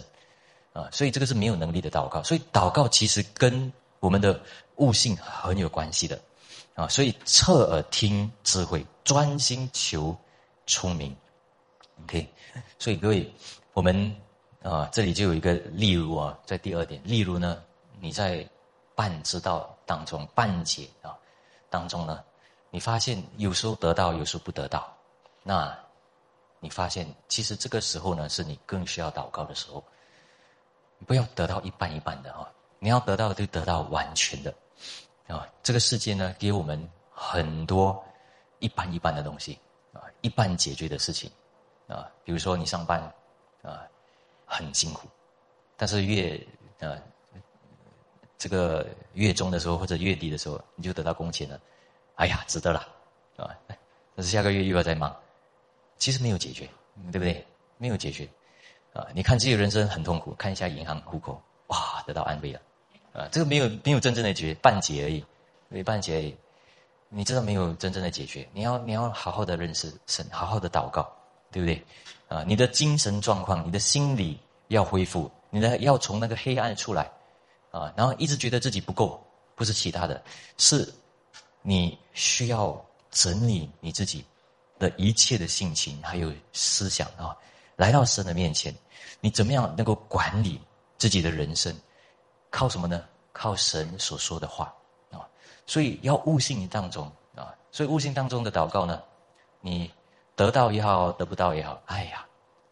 [0.72, 2.22] 啊，所以这个是没有能力的祷告。
[2.22, 4.40] 所以祷告其实跟我们的
[4.76, 6.16] 悟性很有关系的，
[6.76, 10.16] 啊，所以侧耳听智慧，专心求
[10.64, 11.12] 聪明
[12.04, 12.24] ，OK。
[12.78, 13.32] 所以各位，
[13.72, 14.14] 我们
[14.62, 17.62] 啊，这里就有一个例如啊，在第二点，例如呢，
[18.00, 18.48] 你在
[18.94, 21.16] 半知道当中、半解啊
[21.70, 22.22] 当中呢，
[22.70, 24.92] 你发现有时候得到，有时候不得到，
[25.42, 25.76] 那
[26.60, 29.82] 你发现其实这个时候呢，是你更需要祷告的时候。
[30.98, 34.54] 你不要得到一半一半的啊，你要得到就得到完全的
[35.26, 35.46] 啊。
[35.62, 38.02] 这个世界呢，给我们很多
[38.60, 39.58] 一半一半的东西
[39.92, 41.30] 啊，一半解决的事情。
[41.88, 43.00] 啊，比如说你上班，
[43.62, 43.86] 啊，
[44.44, 45.08] 很辛苦，
[45.76, 46.44] 但是月
[46.80, 47.00] 呃，
[48.36, 51.60] 这个月中的时候或者月底的时候，你就得到工钱了，
[52.16, 52.86] 哎呀，值得了，
[53.36, 53.56] 啊，
[54.14, 55.14] 但是下个月又要再忙，
[55.96, 56.68] 其实没有解决，
[57.12, 57.46] 对不对？
[57.78, 58.28] 没有解决，
[58.94, 62.60] 啊，你看自己人生很痛苦，看一下银行户口，哇，得到安慰了，
[63.12, 65.24] 啊，这个没有没有真正的解决，半解而已，
[65.68, 66.36] 没半解而已，
[67.10, 71.10] 你真的没有真正的解决，你要你要好好的认识神，好好的祷告。
[71.50, 71.84] 对不对？
[72.28, 77.08] 啊，你的精神状况，你的心理要恢复，你的要从那个黑暗出来，
[77.70, 80.20] 啊，然后一直觉得自己不够，不是其他的，
[80.58, 80.92] 是
[81.62, 84.24] 你需要整理你自己
[84.76, 87.36] 的一切的性情还有思想啊，
[87.76, 88.74] 来到神的面前，
[89.20, 90.60] 你怎么样能够管理
[90.98, 91.72] 自己的人生？
[92.50, 93.04] 靠什么呢？
[93.32, 94.74] 靠神所说的话
[95.12, 95.22] 啊，
[95.64, 99.00] 所以要悟性当中啊，所以悟性当中的祷告呢，
[99.60, 99.88] 你。
[100.36, 102.24] 得到也好，得不到也好，哎呀，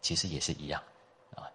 [0.02, 0.80] 其实也是一样，
[1.34, 1.48] 啊，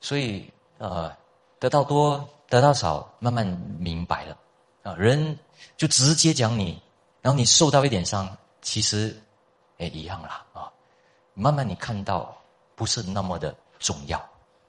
[0.00, 1.14] 所以呃，
[1.58, 3.44] 得到多，得到少，慢慢
[3.78, 4.38] 明白了，
[4.84, 5.36] 啊，人
[5.76, 6.80] 就直接讲你，
[7.20, 9.20] 然后你受到一点伤，其实
[9.78, 10.70] 也一样啦，啊，
[11.34, 12.32] 慢慢你看到
[12.76, 14.24] 不是那么的重要，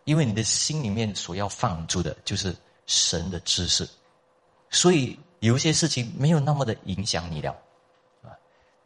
[0.06, 2.56] 因为你的心里面所要放住的就是
[2.88, 3.88] 神的知识，
[4.72, 7.56] 所以有些事情没有那么的影响你了。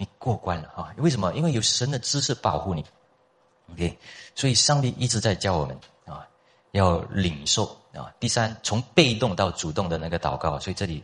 [0.01, 0.91] 你过关了啊？
[0.97, 1.31] 为什么？
[1.35, 2.83] 因为有神的知识保护你
[3.71, 3.95] ，OK，
[4.33, 6.27] 所以上帝一直在教我们啊，
[6.71, 8.11] 要领受啊。
[8.19, 11.03] 第三，从被动到主动的那个祷告，所以这里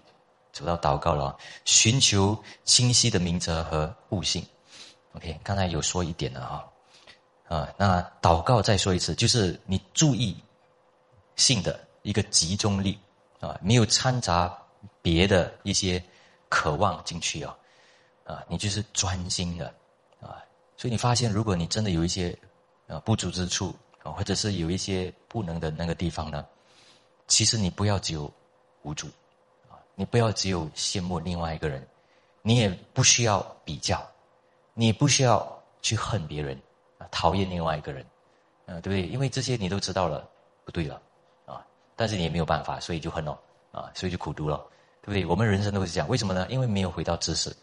[0.51, 4.43] 走到祷告了，寻求清晰的明哲和悟性。
[5.13, 6.43] OK，刚才有说一点了
[7.47, 10.35] 哈，啊，那祷告再说一次，就是你注意
[11.35, 12.97] 性的一个集中力
[13.41, 14.57] 啊，没有掺杂
[15.03, 16.03] 别的一些
[16.49, 17.55] 渴望进去啊，
[18.27, 19.73] 啊，你就是专心的
[20.19, 20.43] 啊。
[20.75, 22.37] 所以你发现，如果你真的有一些
[22.87, 23.73] 啊，不足之处
[24.03, 26.45] 啊，或者是有一些不能的那个地方呢，
[27.27, 28.31] 其实你不要只有
[28.83, 29.07] 无助
[29.69, 31.85] 啊，你不要只有羡慕另外一个人，
[32.41, 34.05] 你也不需要比较，
[34.73, 36.61] 你不需要去恨别人
[36.97, 38.05] 啊，讨厌另外一个人，
[38.65, 39.07] 嗯，对不对？
[39.07, 40.29] 因为这些你都知道了，
[40.63, 41.01] 不对了
[41.45, 41.65] 啊，
[41.95, 43.39] 但是你也没有办法，所以就恨了
[43.71, 44.57] 啊，所以就苦读了，
[45.01, 45.25] 对不对？
[45.25, 46.45] 我们人生都是这样，为什么呢？
[46.49, 47.55] 因为没有回到知识，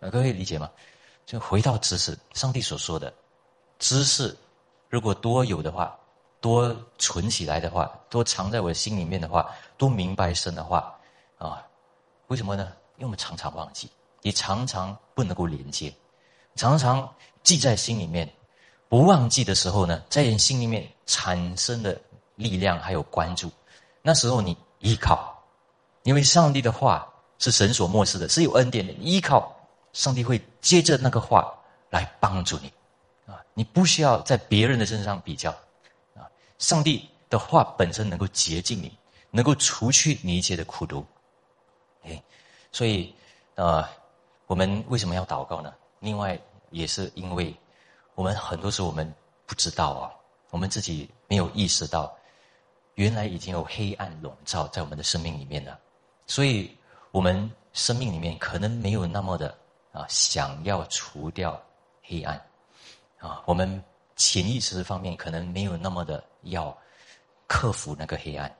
[0.00, 0.70] 啊，各位理解吗？
[1.26, 3.12] 就回到知识，上帝所说的
[3.78, 4.36] 知识。
[4.88, 5.96] 如果多有的话，
[6.40, 10.98] 多存起来的话，多藏在我心里面的话，多明白神的话，
[11.38, 11.62] 啊，
[12.28, 12.72] 为什么呢？
[12.96, 13.88] 因为我们常常忘记，
[14.22, 15.94] 也常常不能够连接，
[16.56, 17.08] 常常
[17.42, 18.28] 记在心里面，
[18.88, 22.00] 不忘记的时候呢，在人心里面产生的
[22.34, 23.50] 力量还有关注，
[24.02, 25.38] 那时候你依靠，
[26.02, 27.06] 因为上帝的话
[27.38, 29.54] 是神所漠视的，是有恩典的，依靠
[29.92, 31.52] 上帝会接着那个话
[31.90, 32.72] 来帮助你。
[33.26, 35.50] 啊，你不需要在别人的身上比较，
[36.16, 36.26] 啊，
[36.58, 38.92] 上帝的话本身能够洁净你，
[39.30, 41.06] 能够除去你一切的苦毒，
[42.02, 42.20] 哎，
[42.72, 43.14] 所以，
[43.54, 43.88] 呃，
[44.46, 45.72] 我们为什么要祷告呢？
[46.00, 46.36] 另外
[46.70, 47.54] 也是因为，
[48.16, 49.14] 我们很多时候我们
[49.46, 50.10] 不知道啊，
[50.50, 52.12] 我们自己没有意识到，
[52.94, 55.78] 原来已经有黑暗笼罩在我们的生命里面了，
[56.26, 56.76] 所以
[57.12, 59.56] 我们生命里面可能没有那么的
[59.92, 61.60] 啊，想要除掉
[62.02, 62.40] 黑暗。
[63.18, 63.82] 啊，我们
[64.16, 66.76] 潜意识方面可能没有那么的要
[67.46, 68.54] 克服那个黑暗。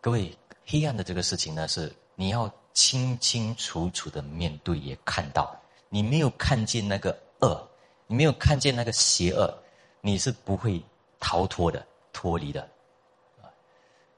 [0.00, 5.54] 各位，黑暗的这个事情呢，是你要清清楚楚的面对，也看到。
[5.90, 7.68] 你没有看见那个恶，
[8.06, 9.52] 你没有看见那个邪恶，
[10.00, 10.82] 你是不会
[11.18, 12.68] 逃脱的、脱离的。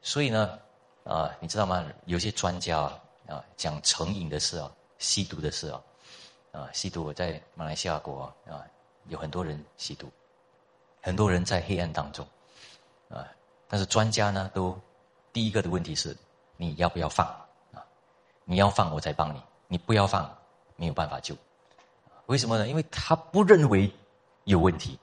[0.02, 0.58] 所以呢，
[1.04, 1.84] 啊，你知道吗？
[2.06, 5.82] 有些专家啊，啊，讲成瘾的事啊，吸毒的事啊，
[6.52, 8.64] 啊，吸毒我在马来西亚国啊。
[9.08, 10.08] 有很多人吸毒，
[11.00, 12.24] 很多人在黑暗当中，
[13.08, 13.26] 啊！
[13.66, 14.78] 但是专家呢，都
[15.32, 16.16] 第一个的问题是：
[16.56, 17.26] 你要不要放
[17.72, 17.82] 啊？
[18.44, 20.32] 你要放，我才帮你；你不要放，
[20.76, 21.34] 没有办法救。
[22.26, 22.68] 为什么呢？
[22.68, 23.90] 因为他不认为
[24.44, 24.96] 有问题，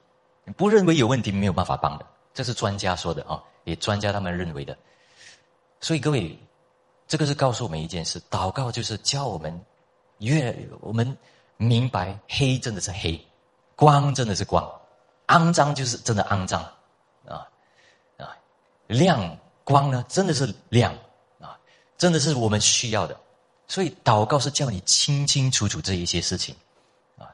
[0.56, 2.06] 不认为有问题，没有办法帮的。
[2.32, 4.78] 这是专家说的啊，也专家他们认为的。
[5.80, 6.38] 所以各位，
[7.06, 9.60] 这个是告诉我们一件事：祷告就是教我们
[10.18, 11.14] 越我们
[11.58, 13.22] 明白黑真的是黑。
[13.76, 14.68] 光真的是光，
[15.28, 16.60] 肮脏就是真的肮脏，
[17.28, 17.46] 啊
[18.16, 18.36] 啊，
[18.88, 20.92] 亮光呢真的是亮
[21.40, 21.56] 啊，
[21.96, 23.16] 真的是我们需要的。
[23.68, 26.56] 所以祷告是叫你清清楚楚这一些事情
[27.16, 27.30] 啊。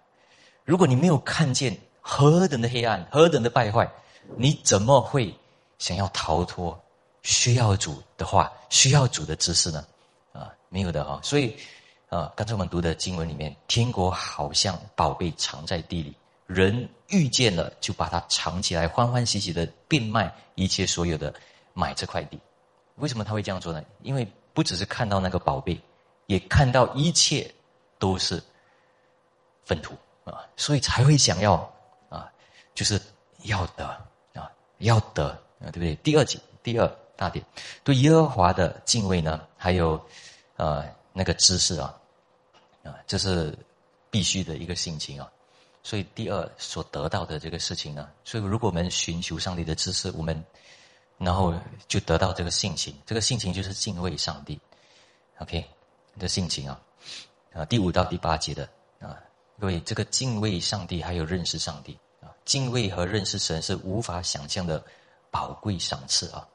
[0.65, 3.91] 如果你没有看见何等的黑暗，何等的败坏，
[4.37, 5.35] 你怎么会
[5.79, 6.79] 想要逃脱？
[7.23, 9.83] 需要主的话，需要主的知识呢？
[10.35, 11.19] 啊，没有的哈。
[11.23, 11.57] 所以
[12.09, 16.15] 啊，刚才我们读的经文里面，天国好像宝贝藏在地里。
[16.47, 21.33] 人遇见了，就把它藏起来，欢欢喜喜的变卖一切所有的
[21.73, 22.39] 买这块地。
[22.97, 23.83] 为什么他会这样做呢？
[24.03, 25.81] 因为不只是看到那个宝贝，
[26.27, 27.51] 也看到一切
[27.99, 28.41] 都是
[29.65, 29.95] 粪土
[30.25, 31.55] 啊，所以才会想要
[32.11, 32.31] 啊，
[32.75, 33.01] 就是
[33.45, 33.87] 要得
[34.35, 35.29] 啊，要得
[35.61, 35.95] 啊，对不对？
[35.97, 36.87] 第二节，第二
[37.17, 37.43] 大点，
[37.83, 39.99] 对耶和华的敬畏呢，还有
[40.57, 40.85] 呃
[41.17, 41.97] 那个知识啊，
[42.83, 43.57] 啊，这是
[44.11, 45.31] 必须的一个心情啊。
[45.83, 50.45] 所以，第二所得到的这个事情呢，所以如果我们寻求上帝的知识，我们
[51.19, 51.55] 然后
[51.87, 54.59] 就得到这个性情，这个性情就是敬畏上帝
[55.39, 55.65] ，OK
[56.19, 56.81] 的性情啊，
[57.53, 59.17] 啊，第五到第八节的啊，
[59.61, 64.83] 各位，这个敬畏上帝还有认识上帝啊，敬畏和认识神是无法想象的
[65.31, 66.49] 宝贵赏赐啊，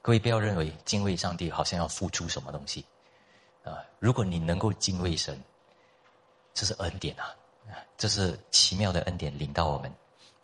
[0.00, 2.86] 各位不要认为敬畏上帝好像要付出什么东西。
[3.68, 5.38] 啊，如果你能够敬畏神，
[6.54, 7.34] 这是恩典啊。
[7.98, 9.92] 这是奇妙的恩典领到我们，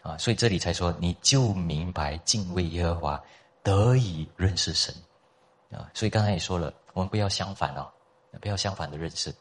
[0.03, 3.25] 啊，所以这里才说你就明白敬畏耶和华，
[3.63, 4.95] 得以认识神，
[5.71, 7.91] 啊，所以刚才也说了，我们不要相反哦，
[8.41, 9.35] 不要相反的认识，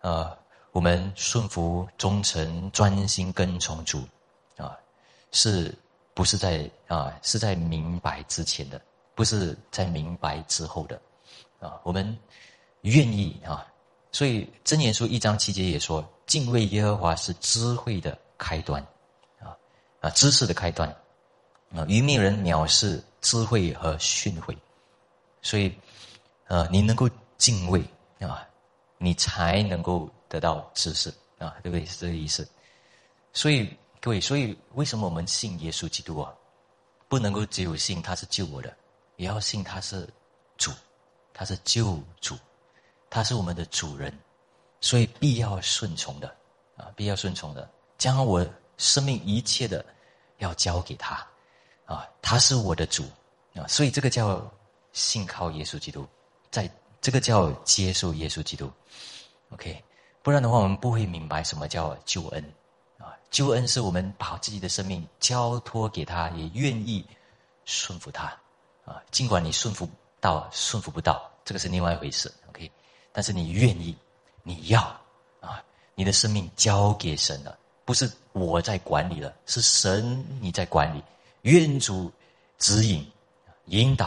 [0.00, 0.36] 啊，
[0.72, 4.02] 我们顺服、忠诚、专心跟从主，
[4.56, 4.76] 啊，
[5.30, 5.72] 是
[6.14, 7.16] 不是在啊？
[7.22, 8.80] 是在明白之前的，
[9.14, 11.00] 不是在明白之后的，
[11.60, 12.18] 啊，我们
[12.82, 13.66] 愿意啊，
[14.12, 16.08] 所以真言书一章七节也说。
[16.24, 18.80] 敬畏耶和华是智慧的开端，
[19.40, 19.52] 啊，
[20.00, 20.88] 啊，知识的开端
[21.74, 24.56] 啊，愚昧人藐视智慧和训诲，
[25.42, 25.76] 所以，
[26.46, 27.84] 呃，你能够敬畏
[28.20, 28.48] 啊，
[28.96, 31.84] 你才能够得到知识啊，对不对？
[31.84, 32.48] 是这个意思。
[33.34, 36.32] 所以，各位，所以为什么我们信耶稣基督啊？
[37.08, 38.74] 不能够只有信他是救我的，
[39.16, 40.08] 也要信他是
[40.56, 40.70] 主，
[41.34, 42.36] 他是救主，
[43.12, 44.10] 他是我们的主人，
[44.80, 46.34] 所以必要顺从的
[46.78, 48.42] 啊，必要顺从的，将我
[48.78, 49.84] 生命一切的
[50.38, 51.14] 要交给他
[51.84, 53.04] 啊，他是我的主
[53.54, 54.50] 啊，所以这个叫
[54.94, 56.08] 信靠耶稣基督，
[56.50, 56.70] 在
[57.02, 58.72] 这个叫接受耶稣基督
[59.50, 59.84] ，OK，
[60.22, 62.42] 不然的话，我们不会明白什么叫救恩。
[62.96, 67.06] 啊救恩是我们把自己的生命交托给他，也愿意
[67.66, 68.24] 顺服他，
[68.86, 69.86] 啊，尽管你顺服
[70.18, 72.32] 到顺服不到，这个是另外一回事。
[73.12, 73.96] 但是你愿意，
[74.42, 74.80] 你要
[75.40, 75.62] 啊，
[75.94, 81.02] 你的生命交给神了，不是我在管理了，是神你在管理，
[81.42, 82.10] 愿主
[82.58, 83.06] 指引、
[83.66, 84.06] 引导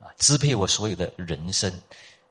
[0.00, 1.72] 啊，支配我所有的人生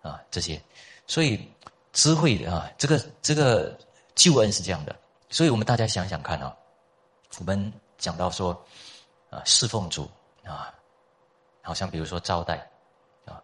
[0.02, 0.62] 啊，这些，
[1.08, 1.48] 所以
[1.92, 3.78] 智慧啊，这个这个
[4.16, 4.96] 救恩是这样的。
[5.30, 6.56] 所以我们大家想想看啊，
[7.40, 8.54] 我们讲到说，
[9.30, 10.10] 啊，侍奉主
[10.46, 10.74] 啊，
[11.62, 12.56] 好像比如说招待，
[13.26, 13.42] 啊，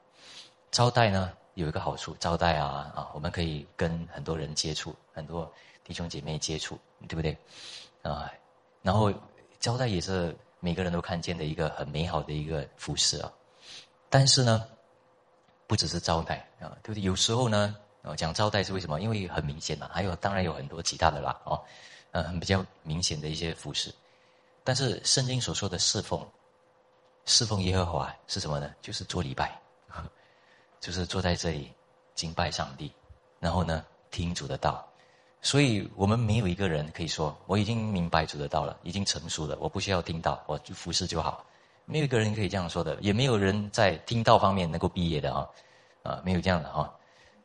[0.72, 5.52] 招待呢有一个好处，招待啊啊，我们可以跟很多人接触，很多
[5.84, 7.38] 弟兄姐妹接触，对不对？
[8.02, 8.32] 啊，
[8.82, 9.14] 然后
[9.60, 13.32] 招待也是每个人都看见的一个很美好的一个服饰啊。
[14.10, 14.66] 但是呢，
[15.68, 17.02] 不只是招待啊，对不对？
[17.02, 17.76] 有时候呢。
[18.02, 19.02] 哦，讲招待是为什么？
[19.02, 21.62] 因为很明显嘛，还有当然有很多其他的啦，哦，
[22.12, 23.94] 嗯，比较明显的一些服饰。
[24.64, 26.26] 但是圣经所说的侍奉，
[27.26, 28.74] 侍奉耶和华是什么呢？
[28.82, 29.60] 就是做礼拜，
[30.80, 31.72] 就是坐在这里
[32.16, 32.92] 敬拜上帝，
[33.40, 34.86] 然后呢听主的道。
[35.42, 41.46] 所以我们没有一个人可以说我已经明白主的道了，已经成熟了，我不需要听到，我就服侍就好。
[41.86, 45.48] 没有一个人可以这样说的，也没有人在听道方面能够毕业的啊，
[46.04, 46.92] 啊，没有这样的啊，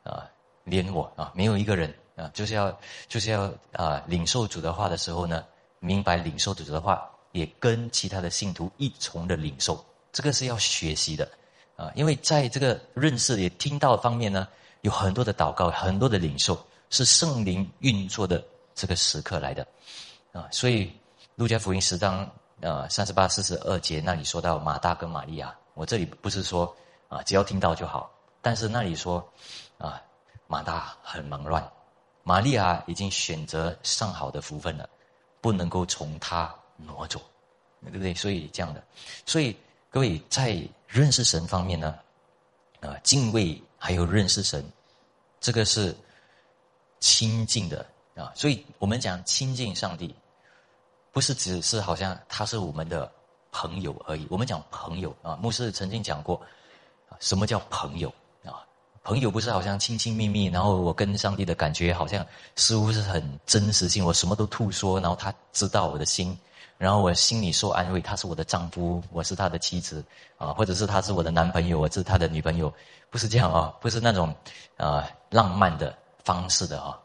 [0.02, 0.30] 啊。
[0.64, 2.74] 连我啊，没有一个人啊，就是要
[3.06, 5.44] 就是要啊，领受主的话的时候呢，
[5.78, 11.30] 明白领受主的话，也跟其他的信徒一同的领受，这个是要学习的
[11.76, 14.48] 啊，因为在这个认识也听到方面呢，
[14.82, 16.58] 有很多的祷告，很多的领受，
[16.90, 18.44] 是圣灵运作的
[18.74, 19.66] 这个时刻来的
[20.32, 20.92] 啊，所以
[21.36, 22.30] 路加福音十章
[22.62, 26.74] 啊三十八四十二节那里说到马大跟玛利亚，我这里不是说
[27.08, 28.10] 啊只要听到就好，
[28.40, 29.26] 但是那里说
[29.78, 30.00] 啊。
[30.46, 31.66] 马大很忙乱，
[32.22, 34.86] 玛利亚已经选择上好的福分了，
[35.40, 37.18] 不能够从他挪走，
[37.82, 38.14] 对不对？
[38.14, 38.84] 所以这样的，
[39.24, 39.56] 所以
[39.94, 41.96] 各位在认识神方面呢，
[42.80, 44.68] 啊，敬畏还有认识神，
[45.40, 45.94] 这个是
[46.98, 47.86] 亲近的
[48.16, 48.32] 啊。
[48.34, 50.12] 所以我们讲亲近上帝，
[51.12, 53.08] 不是只是好像他是我们的
[53.52, 54.26] 朋友而已。
[54.28, 56.42] 我们讲朋友啊，牧师曾经讲过，
[57.20, 58.12] 什么叫朋友
[58.44, 58.66] 啊？
[59.04, 62.26] 朋友不是好像亲亲密密，然后我跟上帝的感觉好像
[62.56, 66.36] 似乎是很真实性，我什么都吐说，然后他知道我的心，
[66.78, 70.04] 然后我心里受安慰，他是我的丈夫，我是他的妻子，
[70.36, 72.72] 啊，或者是他是我的男朋友，我是他的女朋友，
[73.10, 74.34] 不是这样啊，不是那种
[74.76, 76.98] 啊浪漫的方式的啊。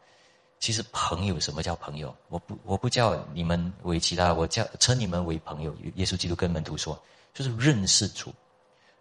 [0.60, 2.14] 其实朋友，什么叫朋友？
[2.28, 5.74] 我不我不叫你们为其他，我叫称你们为朋友。
[5.96, 7.02] 耶稣基督跟门徒说，
[7.34, 8.34] 就是认识主。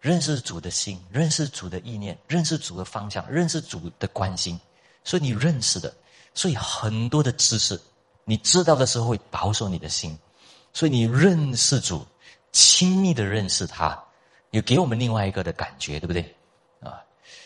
[0.01, 4.57] 认识主的心，认识主的意念，认识主的方向，认识主的关心，
[5.03, 5.93] 所以你认识的，
[6.35, 7.77] 所以很多的知识，
[8.23, 10.17] 你知道的时候会保守你的心，
[10.73, 12.07] 所以你认识主，
[12.53, 13.99] 亲密的认识他，
[14.51, 16.23] 也给我们另外一个的感觉，对不对？
[16.81, 17.03] 啊，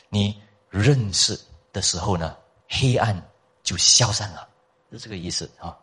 [0.09, 1.39] 你认识
[1.73, 2.37] 的时候呢，
[2.68, 3.20] 黑暗
[3.62, 4.49] 就消散了，
[4.91, 5.77] 是这个意思啊，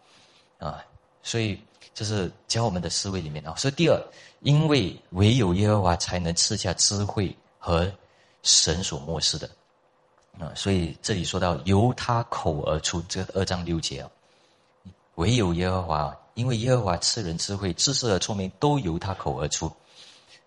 [0.57, 0.83] 啊，
[1.23, 1.59] 所以。
[1.91, 4.01] 这是教我们的思维里面啊，所以第二，
[4.39, 7.91] 因为唯有耶和华才能赐下智慧和
[8.41, 9.49] 神所漠视的
[10.39, 14.09] 啊，所以这里说到由他口而出，这二章六节啊，
[15.15, 19.69] 唯有耶和华，因为耶和华赐人智慧、知识和聪明都由他口而出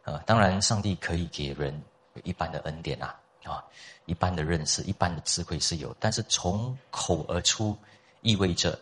[0.04, 0.16] 啊。
[0.24, 1.82] 当然，上帝可以给人
[2.24, 3.14] 一般的恩典呐
[3.44, 3.62] 啊，
[4.06, 7.76] 一般的认识、一般的智慧是有，但是从口而出，
[8.22, 8.80] 意味着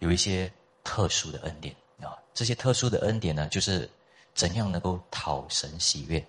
[0.00, 2.12] 有一些特殊的恩典啊。
[2.34, 3.88] 这些特殊的恩典呢，就是
[4.34, 6.22] 怎样能够讨神喜悦，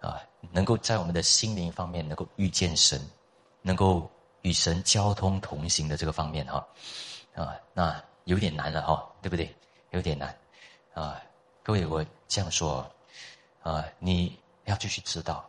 [0.00, 3.00] 啊，能够在我们的心灵方面能够遇见神，
[3.62, 4.10] 能够
[4.42, 6.66] 与神交通同行的这个方面哈，
[7.36, 9.54] 啊，那有点难了哈，对不对？
[9.90, 10.36] 有点难，
[10.94, 11.20] 啊，
[11.62, 12.90] 各位我这样说，
[13.62, 15.48] 啊，你要继续知道，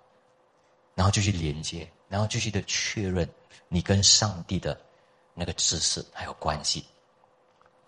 [0.93, 3.29] 然后继续连接，然后继续的确认
[3.67, 4.79] 你跟上帝的
[5.33, 6.85] 那个知识还有关系。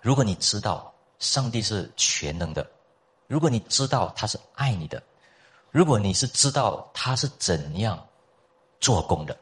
[0.01, 0.93] 如果你知道。
[1.19, 2.63] 上帝是全能的。
[3.25, 5.01] 如果你知道他是爱你的，
[5.71, 8.07] 如果你是知道他是怎样
[8.79, 9.35] 做工的，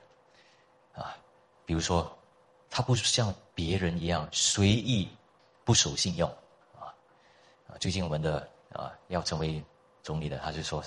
[0.93, 1.18] 啊，
[1.66, 2.18] 比如说，
[2.70, 5.10] 他不像别人一样随意
[5.66, 6.30] 不守信用，
[6.80, 6.93] 啊，
[7.80, 9.61] 最近我们的啊要成为
[10.03, 10.82] 总理的，他就说，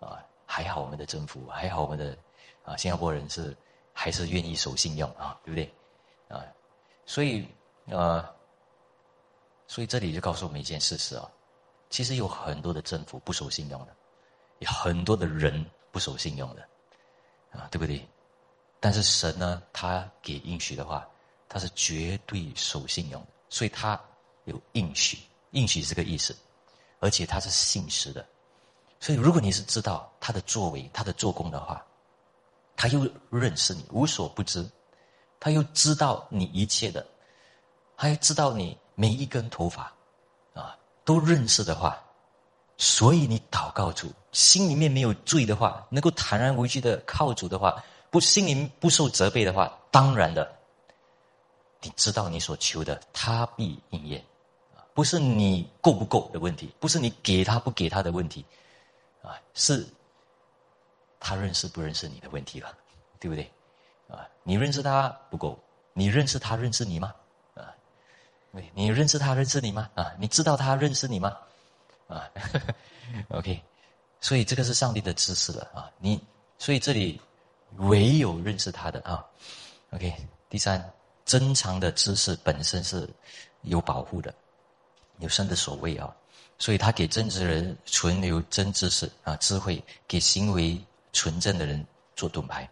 [0.00, 2.16] 啊，还好我们的政府，还好我们的
[2.64, 3.54] 啊新加坡人是
[3.92, 5.74] 还是愿意守信用啊，对不对？
[6.28, 6.42] 啊，
[7.04, 7.46] 所以
[7.86, 8.24] 呃，
[9.66, 11.28] 所以这里就告诉我们一件事实啊。
[11.90, 13.94] 其实有很多的政府不守信用的，
[14.60, 16.62] 有很多的人不守信用的，
[17.52, 18.08] 啊，对不对？
[18.80, 21.08] 但是神呢，他给应许的话，
[21.48, 24.00] 他是绝对守信用的，所以他
[24.46, 25.16] 有应许，
[25.52, 26.36] 应许这个意思，
[26.98, 28.26] 而且他是信实的。
[28.98, 31.80] 所以如果你是知道他的作为、他的做工的话，
[32.74, 34.68] 他又认识你，无所不知，
[35.38, 37.06] 他又知道你一切的，
[37.96, 39.84] 他又知道你每一根头发。
[40.54, 41.96] 啊都认识的话，
[42.76, 47.80] 所以你祷告主，心里面没有罪的话，能够坦然无惧的靠主的话，
[48.10, 50.52] 不心灵不受责备的话，当然的，
[51.84, 54.24] 你知道你所求的，他必应验，
[54.94, 58.42] 不是你够不够的问题，不是你给他不给他的问题，
[59.22, 59.86] 啊，是
[61.20, 62.74] 他认识不认识你的问题了，
[63.20, 63.44] 对不对？
[64.08, 65.58] 啊，你认识他不够，
[65.92, 67.14] 你认识他认识你吗？
[67.54, 67.68] 啊
[68.72, 69.90] 你认识他认识你吗？
[69.94, 71.36] 啊，你知道他认识你吗？
[72.06, 72.30] 啊
[73.28, 73.62] ，OK，
[74.20, 75.90] 所以这个是上帝的知识了啊。
[75.98, 76.20] 你
[76.58, 77.20] 所以这里
[77.76, 79.26] 唯有认识他的啊。
[79.90, 80.14] OK，
[80.48, 80.92] 第三，
[81.24, 83.08] 珍藏的知识本身是
[83.62, 84.34] 有保护的，
[85.18, 86.14] 有神的所谓啊。
[86.58, 90.80] 所以他给真知人存留真知识啊，智慧给行为
[91.12, 92.68] 纯正的人做盾牌。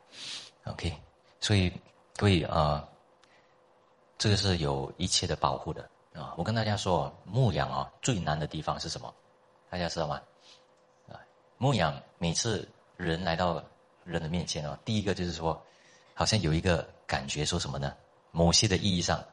[0.64, 0.92] OK，
[1.40, 1.72] 所以
[2.16, 2.86] 各位啊。
[4.18, 5.82] 这个是有一切的保护的
[6.14, 6.32] 啊！
[6.36, 9.12] 我跟大家说，牧羊啊，最难的地方是什么？
[9.68, 10.22] 大家知道吗？
[11.08, 11.18] 啊，
[11.58, 13.60] 牧羊每次人来到
[14.04, 15.60] 人的面前啊，第一个就是说，
[16.14, 17.92] 好像有一个感觉，说什么呢？
[18.32, 19.24] 某些的意义上，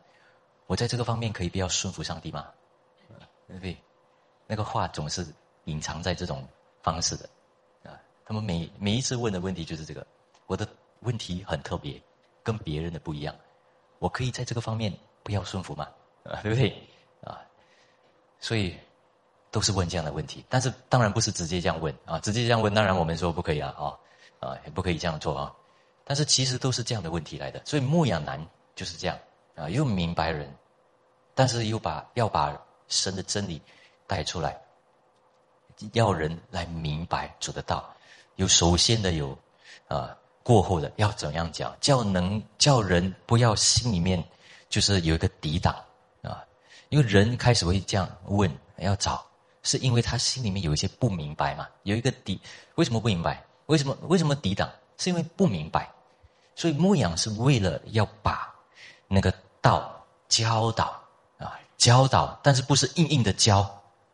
[0.68, 2.46] 我在这个方面可以不要顺服上帝吗？
[3.48, 3.76] 对不对？
[4.46, 5.26] 那个话总是
[5.66, 6.48] 隐藏在这种
[6.84, 7.28] 方式的
[7.84, 8.00] 啊。
[8.24, 10.06] 他们每每一次问的问题就是这个，
[10.46, 10.68] 我的
[11.00, 12.00] 问题很特别，
[12.44, 13.36] 跟别人的不一样。
[13.98, 14.94] 我可以在这个方面
[15.24, 15.88] 不要顺服吗？
[16.24, 16.70] 啊，对不对？
[17.24, 17.42] 啊，
[18.40, 18.78] 所以
[19.50, 23.98] 都是问这样的问题，但是当然不是直接这样问啊，直接这样问，当然我们说不可以啊，啊，
[24.48, 25.56] 啊，也不可以这样做啊。
[26.04, 28.40] 但是其实都是这样的问题来的，所以牧养难
[28.80, 29.20] 就是这样
[29.56, 30.50] 啊，又明白人，
[31.36, 32.58] 但是又把要把
[32.88, 33.62] 神的真理
[34.08, 34.58] 带出来，
[35.92, 37.94] 要人来明白做得到，
[38.38, 39.38] 有首先的有
[39.90, 40.16] 啊。
[40.42, 41.76] 过后的要怎样讲？
[41.82, 44.24] 叫能叫人不要心里面
[44.70, 45.76] 就是有一个抵挡
[46.24, 46.42] 啊，
[46.88, 49.24] 因为人开始会这样问，要找，
[49.62, 52.40] 是因为他心里面有一些不明白嘛，有一个抵，
[52.76, 53.44] 为什么不明白？
[53.66, 54.72] 为什么为什么抵挡？
[54.98, 55.92] 是因为不明白，
[56.56, 58.56] 所以牧养是为了要把
[59.10, 60.98] 那个道教导
[61.38, 63.60] 啊，教导，但是不是硬硬的教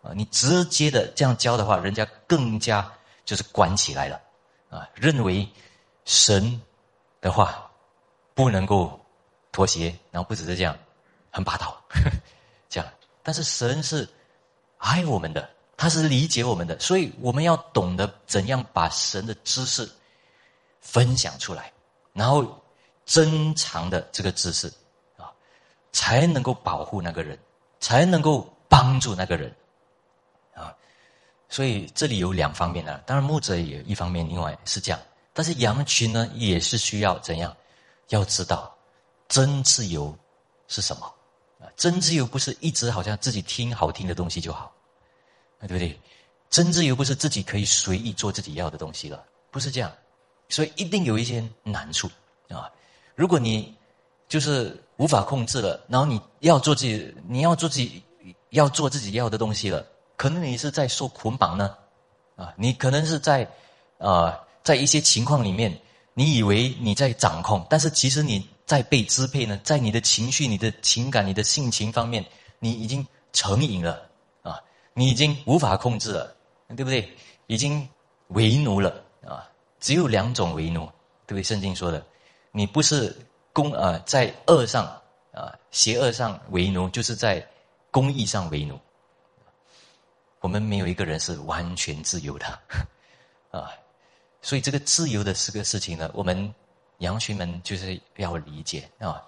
[0.02, 0.10] 啊？
[0.16, 2.92] 你直接的这样教的话，人家更加
[3.24, 4.20] 就是关起来了
[4.72, 5.48] 啊，认为。
[6.08, 6.62] 神
[7.20, 7.68] 的话
[8.36, 9.04] 不能够
[9.52, 10.78] 妥协，然后不只是这样，
[11.32, 11.76] 很霸道，
[12.70, 12.88] 这样。
[13.24, 14.08] 但是神是
[14.78, 19.90] 爱我们的，他是理解我们的，所以我们要懂得怎样把神的知识
[20.80, 21.74] 分享出来，
[22.14, 22.46] 然后
[23.04, 24.72] 珍藏的这个知识，
[25.96, 27.40] 才能够保护那个人，
[27.80, 29.50] 才能够帮助那个人
[30.54, 30.76] 啊。
[31.48, 35.00] 所以这里有两方面的，当然牧者也一方面，另外是这样。
[35.32, 37.56] 但是羊群呢，也是需要怎样？
[38.10, 38.76] 要知道
[39.30, 40.14] 真自由
[40.68, 41.06] 是什么
[41.62, 41.72] 啊？
[41.78, 44.70] 真自由不是一直好像自己听好听的东西就好，
[45.62, 45.98] 对不对？
[46.50, 49.90] 真自由不是自己可以随意做自己要的东西了，不是这样。
[50.50, 52.10] 所以一定有一些难处
[52.50, 52.70] 啊！
[53.16, 53.74] 如果你
[54.28, 58.04] 就是无法控制了，然后你要做自己，你要做自己
[58.50, 61.76] 要做自己要的东西了，可能你是在受捆绑呢
[62.36, 62.54] 啊！
[62.58, 63.48] 你可能是在
[63.98, 64.42] 啊。
[64.66, 65.80] 在一些情况里面，
[66.16, 69.60] 你以为你在掌控，但是其实你在被支配呢。
[69.64, 72.26] 在你的情绪、你的情感、你的性情方面，
[72.58, 74.10] 你已经成瘾了
[74.42, 74.60] 啊！
[74.96, 76.36] 你已经无法控制了，
[76.76, 77.08] 对不对？
[77.46, 77.88] 已经
[78.30, 79.48] 为奴了啊！
[79.80, 80.90] 只有两种为奴，
[81.28, 81.44] 对不对？
[81.44, 82.04] 圣经说的，
[82.52, 83.16] 你不是
[83.56, 84.86] 公啊，在恶上
[85.32, 87.42] 啊，邪恶上为奴，就是在
[87.90, 88.78] 公义上为奴。
[90.42, 92.46] 我们没有一个人是完全自由的
[93.52, 93.72] 啊。
[94.42, 96.54] 所以这个自由的这个事情呢，我们
[96.98, 99.26] 羊群们就是要理解啊，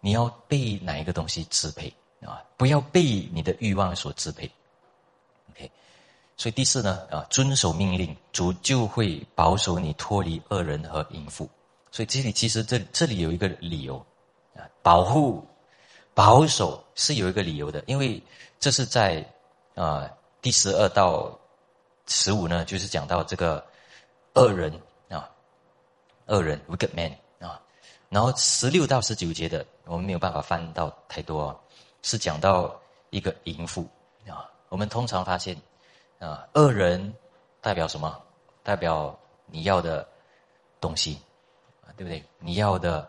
[0.00, 3.02] 你要被哪一个东西支配啊，不要被
[3.32, 4.44] 你的欲望所支配。
[5.50, 5.70] OK，
[6.36, 11.48] 所以第四呢，啊，遵守命令，主就会保守你脱离恶人和淫妇。
[11.92, 14.04] 所以这里其实这这里有一个理由
[14.56, 15.46] 啊，保护、
[16.14, 18.20] 保守是有一个理由的，因为
[18.58, 19.24] 这是在
[19.74, 21.38] 啊第十二到
[22.06, 23.64] 十五呢，就是讲到这个
[24.34, 24.72] 恶人
[25.10, 25.30] 啊，
[26.26, 27.14] 恶人 wicked man
[27.46, 27.60] 啊。
[28.08, 31.58] 然后十六到十九节的，我们没有办法翻到太多，
[32.02, 32.74] 是讲到
[33.10, 33.86] 一个淫妇
[34.26, 34.50] 啊。
[34.70, 35.54] 我们通常发现，
[36.18, 37.14] 啊，恶人
[37.60, 38.18] 代表什么？
[38.62, 40.08] 代表你要的
[40.80, 41.18] 东西，
[41.96, 42.22] 对不对？
[42.38, 43.08] 你要的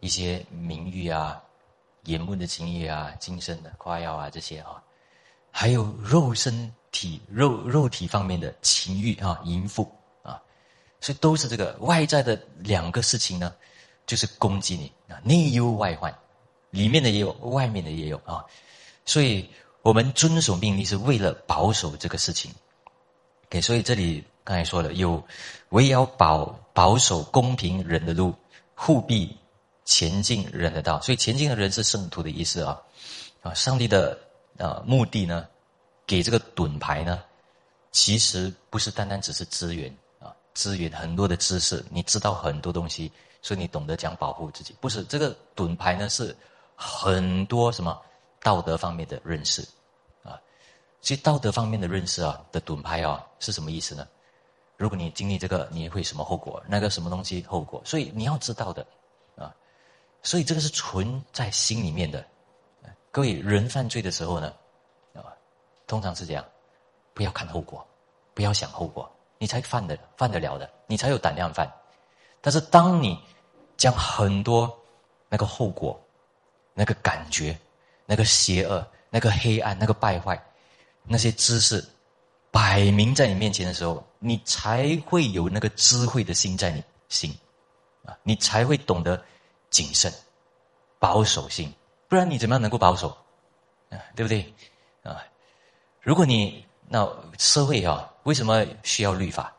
[0.00, 1.42] 一些名誉啊、
[2.04, 4.82] 眼目的情欲啊、精神的夸耀啊这些啊，
[5.50, 9.90] 还有肉身体、肉肉体方面的情欲啊、淫妇
[10.22, 10.42] 啊，
[11.00, 13.54] 所以都是这个外在的两个事情呢。
[14.06, 16.16] 就是攻击你啊，内忧外患，
[16.70, 18.46] 里面的也有，外面的也有啊，
[19.04, 19.50] 所以
[19.82, 22.54] 我们遵守命令是为了保守这个事情。
[23.50, 25.20] 给，所以这里刚才说了，有
[25.70, 28.32] 唯有保保守公平人的路，
[28.76, 29.36] 护庇
[29.84, 31.00] 前进人的道。
[31.00, 32.80] 所以前进的人是圣徒的意思啊，
[33.42, 34.16] 啊，上帝的
[34.56, 35.48] 啊目的呢，
[36.06, 37.24] 给这个盾牌呢，
[37.90, 43.10] 其实不是单单只是资源啊，资源很多的知识，你知道很多东西。
[43.42, 46.08] 所以你懂得讲保护自己，不是这个盾牌呢？
[46.08, 46.36] 是
[46.76, 48.00] 很多什么
[48.44, 49.66] 道德方面的认识
[50.22, 50.38] 啊？
[51.00, 54.06] 其实道德方面的认识啊的盾牌啊是什么意思呢？
[54.76, 56.62] 如果你经历这个，你会什么后果？
[56.68, 57.80] 那个什么东西后果？
[57.84, 58.86] 所以你要知道的
[59.36, 59.54] 啊。
[60.22, 62.24] 所以这个是存在心里面的。
[63.10, 64.52] 各位人犯罪的时候呢，
[65.14, 65.32] 啊，
[65.86, 66.44] 通常是这样，
[67.14, 67.86] 不要看后果，
[68.34, 71.72] 不要想后果，你才犯得犯得了的，你才有胆量犯。
[72.42, 73.18] 但是当你
[73.78, 74.70] 将很多
[75.30, 75.98] 那个后果、
[76.74, 77.58] 那个感觉、
[78.04, 80.38] 那个邪恶、那个黑暗、那个败坏、
[81.04, 81.82] 那些知识
[82.50, 87.34] 摆明在你面前的时候，你才会有那个智慧的心在你心
[88.04, 89.22] 啊，你才会懂得
[89.70, 90.12] 谨慎、
[90.98, 91.72] 保守心。
[92.08, 93.08] 不然你怎么样能够保守
[93.90, 93.98] 啊？
[94.14, 94.54] 对不对
[95.02, 95.22] 啊？
[96.00, 97.06] 如果你那
[97.38, 99.52] 社会啊，为什么需要律法？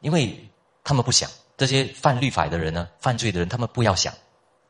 [0.00, 0.38] 因为
[0.84, 1.30] 他们不想。
[1.58, 4.12] 这些犯律法的人呢，犯罪的人，他们不要想，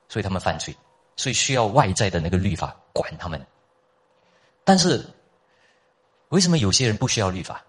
[0.09, 0.73] 所以他们犯罪，
[1.17, 3.45] 所以需要外在的那个律法管他们。
[4.63, 5.05] 但是，
[6.37, 7.65] 为什么有些人不需要律法？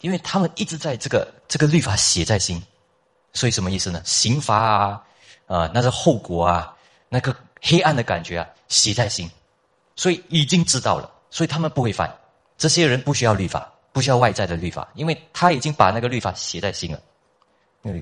[0.00, 2.60] 因为他们一直在这个这个律法写在心，
[3.32, 4.02] 所以什么意思呢？
[4.04, 5.06] 刑罚啊，
[5.46, 6.76] 啊，那个后果啊，
[7.08, 9.30] 那个黑暗的感觉啊，写在心，
[9.94, 12.12] 所以已经知道了，所以他们不会犯。
[12.58, 17.00] 这些人不需要律法，不需要外在的律法，因为他已经把那个律法写在心了。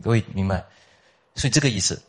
[0.02, 0.64] 各位明白，
[1.34, 2.02] 所以这个意思，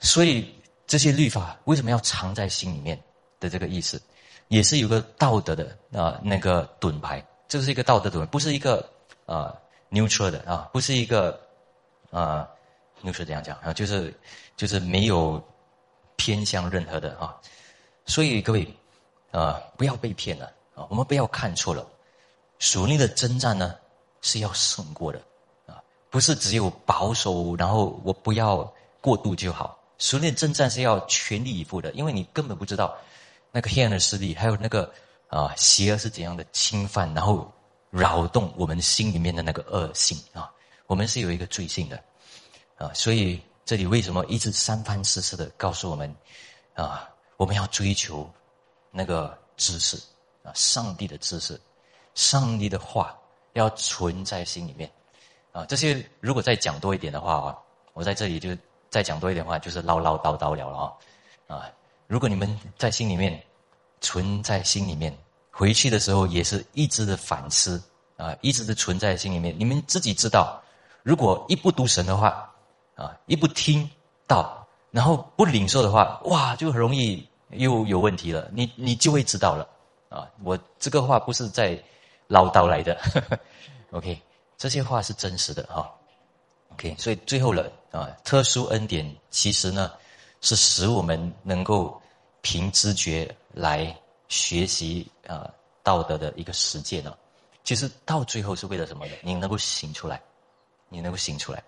[0.00, 0.50] 所以
[0.86, 2.98] 这些律法为什么要藏在心里面
[3.38, 4.00] 的这个意思，
[4.48, 8.88] 也是有个道德的啊那个盾牌，这是一个道德盾，不是一个
[9.26, 9.54] 啊
[9.90, 11.40] neutral 的啊，不是一个
[12.10, 12.48] 啊
[13.02, 14.14] neutral 这样讲啊，就是
[14.56, 15.42] 就是没有
[16.16, 17.34] 偏向任何的啊，
[18.06, 18.68] 所以各位
[19.30, 21.86] 啊不要被骗了啊，我们不要看错了，
[22.58, 23.74] 属灵的征战呢
[24.20, 25.20] 是要胜过的
[25.66, 25.82] 啊。
[26.10, 28.70] 不是只有保守，然后我不要
[29.00, 29.78] 过度就好。
[29.98, 32.96] 熟练征战是要全力以赴的，因为你根本不知道
[33.52, 34.92] 那个黑暗的势力，还有那个
[35.28, 37.52] 啊邪恶是怎样的侵犯，然后
[37.90, 40.50] 扰动我们心里面的那个恶性啊。
[40.86, 42.02] 我们是有一个罪性的
[42.76, 46.12] 啊，所以这里为什么一直三番四次的告诉我们
[46.74, 48.28] 啊，我们要追求
[48.90, 49.96] 那个知识
[50.42, 51.58] 啊，上帝的知识，
[52.14, 53.16] 上帝的话
[53.52, 54.90] 要存在心里面。
[55.52, 57.58] 啊，这些如果再讲多一点的话啊，
[57.92, 58.56] 我在这里就
[58.90, 60.92] 再讲多一点话，就是唠唠叨叨了了啊。
[61.46, 61.70] 啊，
[62.12, 63.42] 如果你们在心里面
[64.02, 65.16] 存在心里面，
[65.50, 67.82] 回去的时候也是一直的反思
[68.18, 69.58] 啊，一直的存在心里面。
[69.58, 70.62] 你们自己知道，
[71.02, 72.54] 如果一不读神的话
[72.96, 73.90] 啊，一不听
[74.26, 78.46] 到，然后不领受的话，哇，就很容易又有问题了。
[78.52, 79.66] 你你就会知道了
[80.10, 80.28] 啊。
[80.44, 81.82] 我这个话不是在
[82.26, 83.38] 唠叨来的呵呵
[83.92, 84.20] ，OK。
[84.58, 85.90] 这些话是真实的哈
[86.74, 89.92] ，OK，所以最后了啊，特殊恩典其实呢
[90.42, 91.98] 是使我们能够
[92.42, 95.50] 凭知觉来学习啊
[95.82, 97.16] 道德的一个实践呢。
[97.64, 99.12] 其实到最后是为了什么呢？
[99.22, 100.20] 你能够醒出来，
[100.90, 101.64] 你能够醒出来。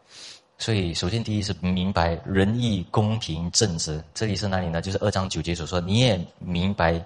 [0.59, 4.05] 所以首先第一是明白仁义、公平、正直。
[4.13, 4.83] 这里是哪里呢？
[4.83, 7.03] 就是二章九节所说，你也明白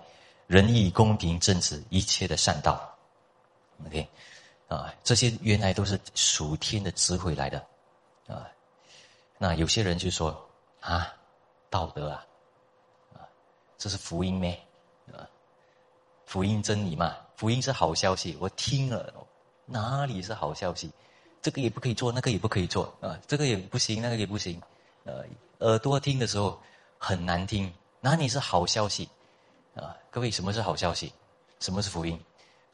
[0.49, 2.93] 仁义、公平、正直一切的善道。
[3.87, 4.09] OK。
[4.69, 7.59] 啊，这些原来都是属天的智慧来的，
[8.27, 8.47] 啊，
[9.39, 10.47] 那有些人就说
[10.81, 11.11] 啊，
[11.71, 12.23] 道德，啊，
[13.79, 14.61] 这是福音咩？
[15.12, 15.24] 啊，
[16.26, 19.14] 福音真理嘛，福音是好消息，我听了，
[19.64, 20.91] 哪里是好消息？
[21.41, 24.61] 这个也不可以做，那个也不可以做啊，这个也不行，那个也不行，
[25.05, 25.24] 呃，
[25.61, 26.61] 耳朵听的时候
[26.99, 29.09] 很难听，哪里是好消息？
[29.76, 31.12] 啊，各位，什么是好消息？
[31.61, 32.20] 什么是福音？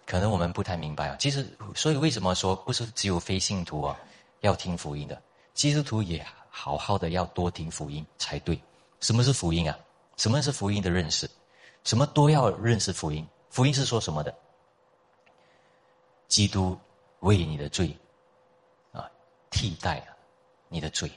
[0.07, 1.17] 可能我们不太明白啊。
[1.21, 3.95] 其实，所以为什么说不是只有非信徒啊
[4.41, 5.21] 要听福音的，
[5.53, 8.59] 基督徒也好好的要多听福音才对。
[9.01, 9.79] 什么是福音啊？
[10.17, 11.31] 什么是福音的认识？
[11.85, 13.27] 什么都要认识福音。
[13.51, 14.35] 福音是说什么的？
[16.29, 16.79] 基督
[17.21, 17.97] 为你的罪
[18.93, 19.09] 啊
[19.51, 20.17] 替代了
[20.69, 21.11] 你的罪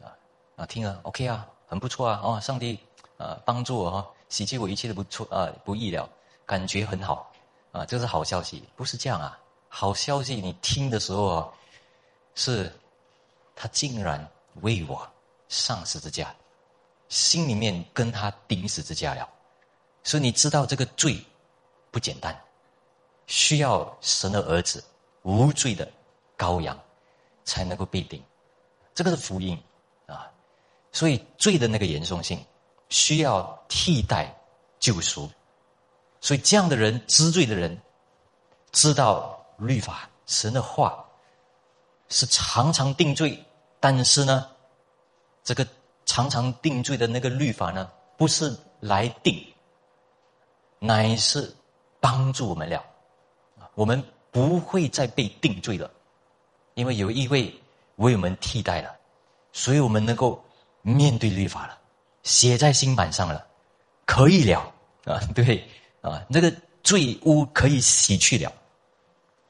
[0.00, 0.10] 啊
[0.56, 2.78] 啊，听了 OK 啊，很不错啊哦，上帝
[3.16, 6.08] 啊帮助我哈，洗去我一切的不错啊不义了，
[6.44, 7.32] 感觉很好。
[7.72, 9.38] 啊，这是好消息，不是这样啊！
[9.68, 11.52] 好消息，你听的时候啊，
[12.34, 12.72] 是，
[13.54, 14.26] 他竟然
[14.62, 15.06] 为我
[15.50, 16.34] 上十字架，
[17.08, 19.28] 心里面跟他顶十字架了，
[20.02, 21.22] 所以你知道这个罪
[21.90, 22.38] 不简单，
[23.26, 24.82] 需要神的儿子
[25.22, 25.90] 无罪的
[26.36, 26.78] 羔羊
[27.44, 28.22] 才能够被定，
[28.94, 29.60] 这个是福音
[30.06, 30.30] 啊！
[30.92, 32.44] 所以罪的那个严重性
[32.88, 34.34] 需要替代
[34.78, 35.30] 救赎。
[36.20, 37.80] 所以，这样的人知罪的人，
[38.72, 41.04] 知道律法神的话
[42.08, 43.40] 是常常定罪，
[43.78, 44.50] 但是呢，
[45.44, 45.64] 这个
[46.06, 49.38] 常常定罪的那个律法呢，不是来定，
[50.78, 51.54] 乃是
[52.00, 52.82] 帮助我们了，
[53.74, 55.90] 我们不会再被定罪了，
[56.74, 57.54] 因为有一位
[57.96, 58.96] 为我们替代了，
[59.52, 60.42] 所以我们能够
[60.80, 61.78] 面对律法了，
[62.22, 63.46] 写在心板上了，
[64.06, 64.72] 可以了。
[65.04, 65.68] 啊，对。
[66.02, 66.54] 啊，那个
[66.84, 68.52] 罪污可以洗去了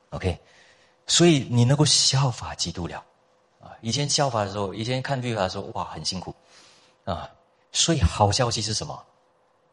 [0.09, 0.41] ，OK，
[1.07, 3.05] 所以你能够效法基督了，
[3.61, 6.35] 啊，以前效法的时候，以前看律法的时候，哇，很辛苦，
[7.07, 7.31] 啊，
[7.73, 8.93] 所以好消息是什么？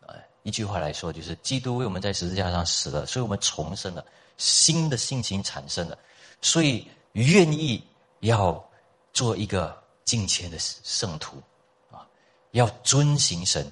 [0.07, 4.05] 啊，一句话来说，就是基督为我们在十字架上死了，所以我们重生了，
[4.37, 5.97] 新的性情产生了，
[6.41, 7.85] 所以愿意
[8.21, 8.63] 要
[9.11, 9.75] 做一个
[10.05, 11.35] 敬虔的圣徒，
[11.91, 12.07] 啊，
[12.51, 13.65] 要遵行神，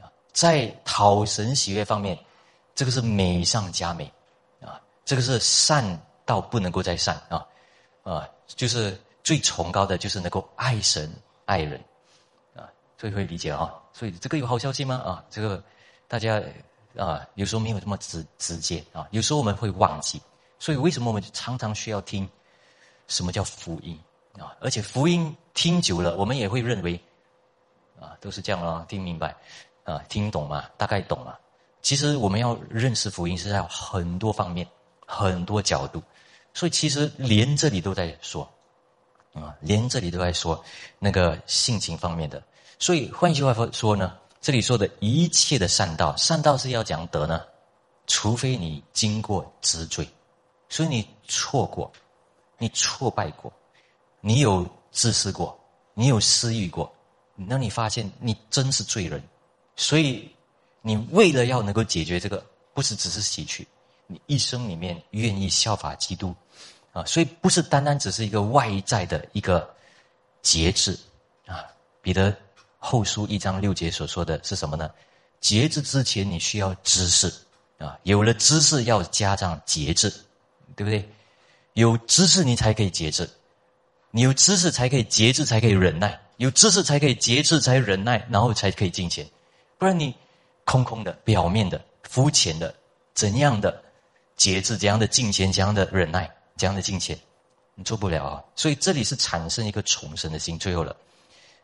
[0.00, 2.18] 啊，在讨神喜悦方面。
[2.74, 4.04] 这个是美上加美，
[4.60, 7.44] 啊，这个是善到不能够再善啊，
[8.04, 11.12] 啊，就是最崇高的就是能够爱神
[11.44, 11.84] 爱人，
[12.98, 14.96] 所以会理解啊，所以这个有好消息吗？
[14.96, 15.62] 啊，这个
[16.08, 16.42] 大家
[16.96, 20.20] 啊，有时候没有这么直直接啊，有时候我们会忘记，
[20.58, 22.28] 所以为什么我们常常需要听
[23.06, 23.96] 什么叫福音
[24.36, 24.52] 啊？
[24.60, 27.00] 而且福音听久了，我们也会认为
[28.00, 29.32] 啊，都是这样啊，听明白
[29.84, 30.64] 啊，听懂吗？
[30.76, 31.38] 大概懂了？
[31.80, 34.66] 其实我们要认识福音是在很多方面、
[35.06, 36.02] 很多角度，
[36.52, 38.42] 所以其实连这里都在说，
[39.34, 40.60] 啊，连这里都在说
[40.98, 42.42] 那个性情方面的。
[42.78, 47.42] 所以换句话说说呢，这里说的一切的善道，善道是要讲德呢，
[48.06, 50.08] 除非你经过知罪，
[50.68, 51.90] 所以你错过，
[52.58, 53.52] 你挫败过，
[54.20, 55.58] 你有自私过，
[55.94, 56.92] 你有私欲过，
[57.34, 59.22] 那你发现你真是罪人，
[59.76, 60.28] 所以。
[60.80, 63.66] 你为了要能够解决这个，不是只是洗去，
[64.06, 66.32] 你一生里面愿意效法基督，
[66.92, 69.68] 啊，所以不是单单只是一个外在的一个
[70.40, 70.96] 节制，
[71.46, 71.66] 啊，
[72.00, 72.34] 彼得
[72.78, 74.90] 后书一章六节所说的是什么呢？
[75.40, 77.30] 节制之前你需要知识，
[77.78, 80.08] 啊，有了知识要加上节制，
[80.74, 81.06] 对不对？
[81.74, 83.28] 有知识你才可以节制，
[84.10, 89.28] 你有知识才可以节制，才可以忍耐，有知识才可以节制，才忍耐，然后才可以进钱，
[89.76, 90.14] 不然你。
[90.70, 92.74] 空空的、表面的、肤浅的，
[93.14, 93.82] 怎样的
[94.36, 97.18] 节制、怎样的敬虔、怎样的忍耐、怎样的敬虔，
[97.74, 98.44] 你做不了啊！
[98.54, 100.58] 所以这里是产生一个重生的心。
[100.58, 100.94] 最后了，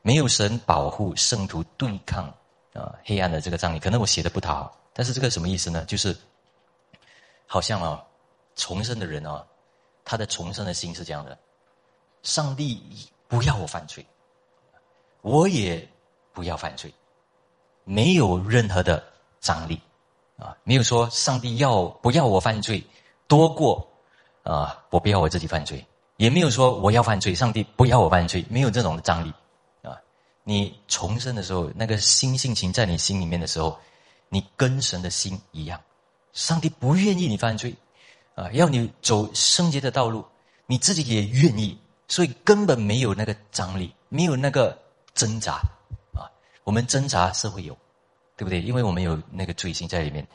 [0.07, 2.27] 没有神保护圣徒对抗
[2.75, 5.83] 啊黑暗的这个张力，可能我写的不太好，但是这个什么意思呢？
[5.87, 6.15] 就是
[7.47, 8.05] 好像啊，
[8.55, 9.43] 重生的人啊，
[10.05, 11.39] 他的重生的心是这样的：
[12.23, 12.83] 上帝
[13.29, 14.05] 不要我犯罪，
[15.23, 15.89] 我也
[16.35, 16.93] 不要犯罪。
[17.85, 19.03] 没有任何的
[19.41, 19.81] 张力，
[20.39, 22.85] 啊，没有说上帝要不要我犯罪
[23.27, 23.89] 多过
[24.43, 25.83] 啊，我不要我自己犯罪，
[26.19, 29.33] 也没有说我要犯罪，上帝不要我犯罪，没有这种的张力，
[30.45, 33.77] 你重生的时候，那个新性情在你心里面的时候，
[34.29, 35.81] 你跟神的心一样，
[36.33, 37.75] 上帝不愿意你犯罪，
[38.35, 40.25] 啊，要你走圣洁的道路，
[40.67, 41.77] 你自己也愿意，
[42.09, 44.79] 所以根本没有那个张力，没有那个
[45.15, 45.55] 挣扎。
[46.13, 46.31] 啊
[46.63, 47.77] 我们挣扎是会有，
[48.37, 48.61] 对不对？
[48.63, 50.27] 因为我们有那个罪心在里面，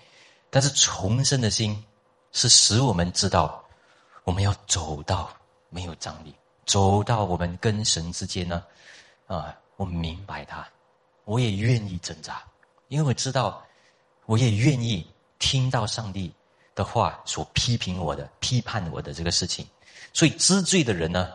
[0.49, 1.83] 但是重生的心
[2.31, 3.63] 是使我们知道，
[4.23, 5.31] 我们要走到
[5.69, 6.33] 没有张力，
[6.65, 8.63] 走到我们跟神之间呢，
[9.25, 10.67] 啊，我明白他，
[11.23, 12.43] 我也愿意挣扎，
[12.89, 13.65] 因为我知道，
[14.25, 15.09] 我也愿意
[15.39, 16.29] 听到上帝
[16.75, 19.65] 的话所批评我的、批判我的这个事情。
[20.11, 21.31] 所以知罪的人呢，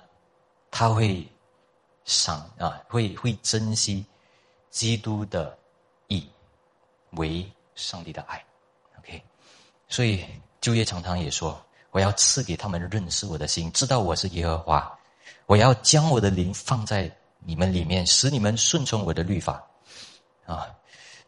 [0.70, 1.26] 他会
[2.04, 4.04] 赏啊，会会珍惜
[4.68, 5.56] 基督的
[6.08, 6.28] 义
[7.12, 8.44] 为上帝的爱。
[8.98, 9.22] OK，
[9.88, 10.22] 所以
[10.60, 11.58] 旧约常常也说，
[11.92, 14.98] 我要赐给他们认识我的心，知道我是耶和华。
[15.46, 17.10] 我要将我的灵放在
[17.44, 19.64] 你们里面，使你们顺从我的律法，
[20.46, 20.74] 啊，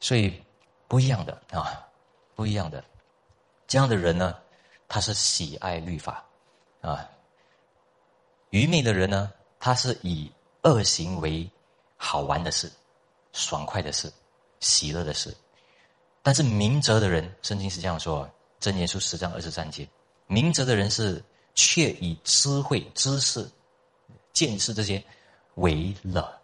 [0.01, 0.43] 所以
[0.89, 1.87] 不一样的啊，
[2.35, 2.83] 不一样的，
[3.67, 4.37] 这样的人呢，
[4.89, 6.25] 他是喜爱律法，
[6.81, 7.09] 啊，
[8.51, 11.49] 愚昧的人呢，他是以恶行为
[11.97, 12.71] 好玩的事、
[13.33, 14.13] 爽快的事、
[14.61, 15.37] 喜乐的事，
[16.23, 18.29] 但是明哲的人，圣经是这样说，
[18.61, 19.89] 箴言书十章二十三节，
[20.27, 21.23] 明哲的人是
[21.55, 23.49] 却以智慧、知识。
[24.33, 25.03] 见识这些
[25.57, 26.41] 为了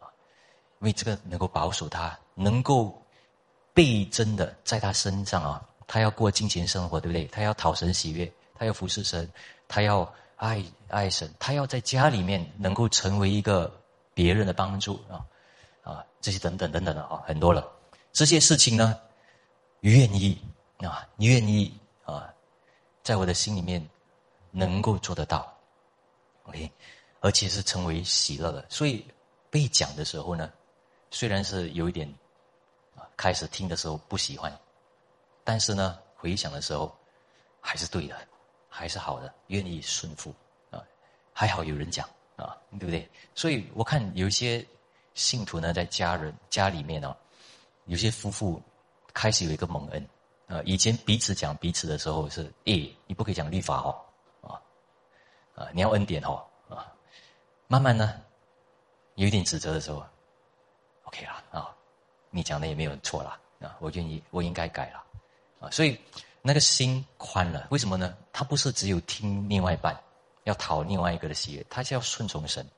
[0.00, 0.08] 啊，
[0.78, 2.96] 因为这个能够保守他，能够
[3.74, 7.26] 倍增的在他身上啊，他要过金钱生活，对不对？
[7.26, 9.30] 他要讨神喜悦，他要服侍神，
[9.68, 13.70] 他要爱爱神，他要在家里面能够成为一个
[14.14, 15.24] 别人的帮助啊
[15.82, 17.66] 啊，这些等等等等的啊，很多了。
[18.12, 18.98] 这些事情呢，
[19.80, 20.38] 愿意
[20.78, 21.72] 啊，愿意
[22.04, 22.32] 啊，
[23.02, 23.86] 在我的心里面
[24.50, 25.50] 能够做得到
[26.44, 26.70] ，OK。
[27.20, 29.04] 而且是成为喜乐的，所以
[29.50, 30.50] 被讲的时候呢，
[31.10, 32.08] 虽然是有一点
[32.96, 34.50] 啊，开始听的时候不喜欢，
[35.44, 36.94] 但是呢，回想的时候
[37.60, 38.16] 还是对的，
[38.68, 40.34] 还是好的，愿意顺服
[40.70, 40.82] 啊，
[41.32, 43.06] 还好有人讲啊，对不对？
[43.34, 44.66] 所以我看有一些
[45.14, 47.14] 信徒呢，在家人家里面呢，
[47.84, 48.62] 有些夫妇
[49.12, 50.08] 开始有一个蒙恩
[50.46, 54.00] 啊，以前彼此讲彼此的时候是，诶，你不可以讲律法哦，
[54.40, 54.56] 啊
[55.54, 56.42] 啊，你要恩典哦。
[57.72, 58.20] 慢慢呢，
[59.14, 60.04] 有一点指责的时候
[61.04, 61.70] ，OK 了啊，
[62.28, 65.04] 你讲的也没有错了啊，我愿意，我应该改了
[65.60, 65.96] 啊，所以
[66.42, 68.16] 那个心宽了，为什么呢？
[68.32, 69.96] 他不是只有听另外一半，
[70.42, 72.68] 要讨另外一个的喜悦，他是要顺从神，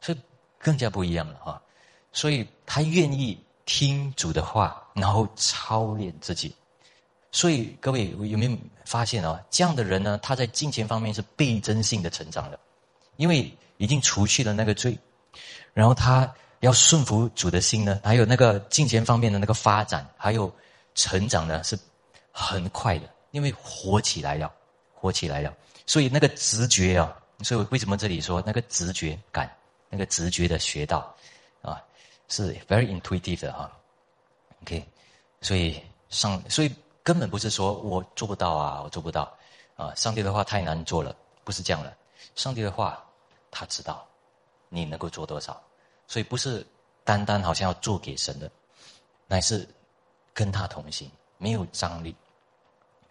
[0.00, 0.18] 所以
[0.60, 1.60] 更加不一样了啊，
[2.12, 6.54] 所以他愿意听主的话，然后操练自己，
[7.32, 9.44] 所以各位有没有发现啊？
[9.50, 12.56] 这样的人呢，他在金钱方面是倍增性的成长的，
[13.16, 13.52] 因为。
[13.76, 14.98] 已经除去了那个罪，
[15.72, 20.52] 然后他要顺服主的心呢，还有那个金钱方面的那个发展，还有
[20.94, 21.78] 成长呢，是
[22.30, 24.50] 很快的，因为活起来了，
[24.94, 25.54] 活起来了，
[25.86, 29.50] 所以那个直觉啊，所以为什么这里说那个直觉感，
[29.90, 31.14] 那个直觉的学到
[31.60, 31.82] 啊，
[32.28, 33.70] 是 very intuitive 的哈
[34.62, 34.86] ，OK，
[35.40, 36.72] 所以上，所以
[37.02, 39.36] 根本不是说我做不到啊，我做不到
[39.76, 41.94] 啊，上帝的话太难做了，不是这样的，
[42.36, 43.04] 上帝的话。
[43.56, 44.04] 他知道
[44.68, 45.62] 你能够做多少，
[46.08, 46.66] 所以不是
[47.04, 48.50] 单单好像要做给神的，
[49.28, 49.64] 乃是
[50.32, 52.12] 跟他同行，没有张力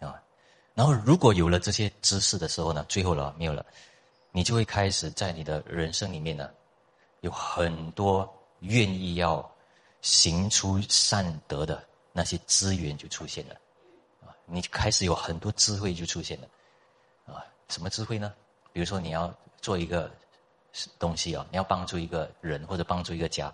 [0.00, 0.22] 啊。
[0.74, 3.64] 然后如果有了这些知识的时候呢，最后了没有了，
[4.32, 6.50] 你就会开始在你的人生里面呢，
[7.22, 8.30] 有很多
[8.60, 9.50] 愿意要
[10.02, 11.82] 行出善德的
[12.12, 13.54] 那些资源就出现了
[14.20, 14.28] 啊。
[14.44, 16.48] 你开始有很多智慧就出现了
[17.34, 17.42] 啊。
[17.70, 18.34] 什么智慧呢？
[18.74, 20.12] 比如说你要做一个。
[20.98, 23.52] 东西哦，你要帮助一个人或者帮助一个家，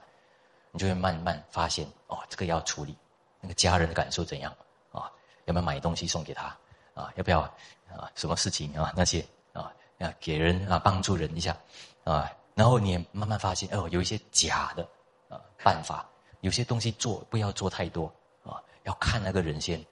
[0.72, 2.96] 你就会慢慢发现哦，这个要处理，
[3.40, 4.54] 那个家人的感受怎样
[4.90, 5.10] 啊？
[5.44, 6.46] 要不要买东西送给他
[6.94, 7.12] 啊？
[7.16, 8.10] 要不要啊？
[8.14, 8.92] 什么事情啊？
[8.96, 11.56] 那些啊，要给人啊帮助人一下
[12.04, 14.88] 啊，然后你慢慢发现哦，有一些假的
[15.28, 16.08] 啊办法，
[16.40, 18.12] 有些东西做不要做太多
[18.44, 19.84] 啊，要看那个人先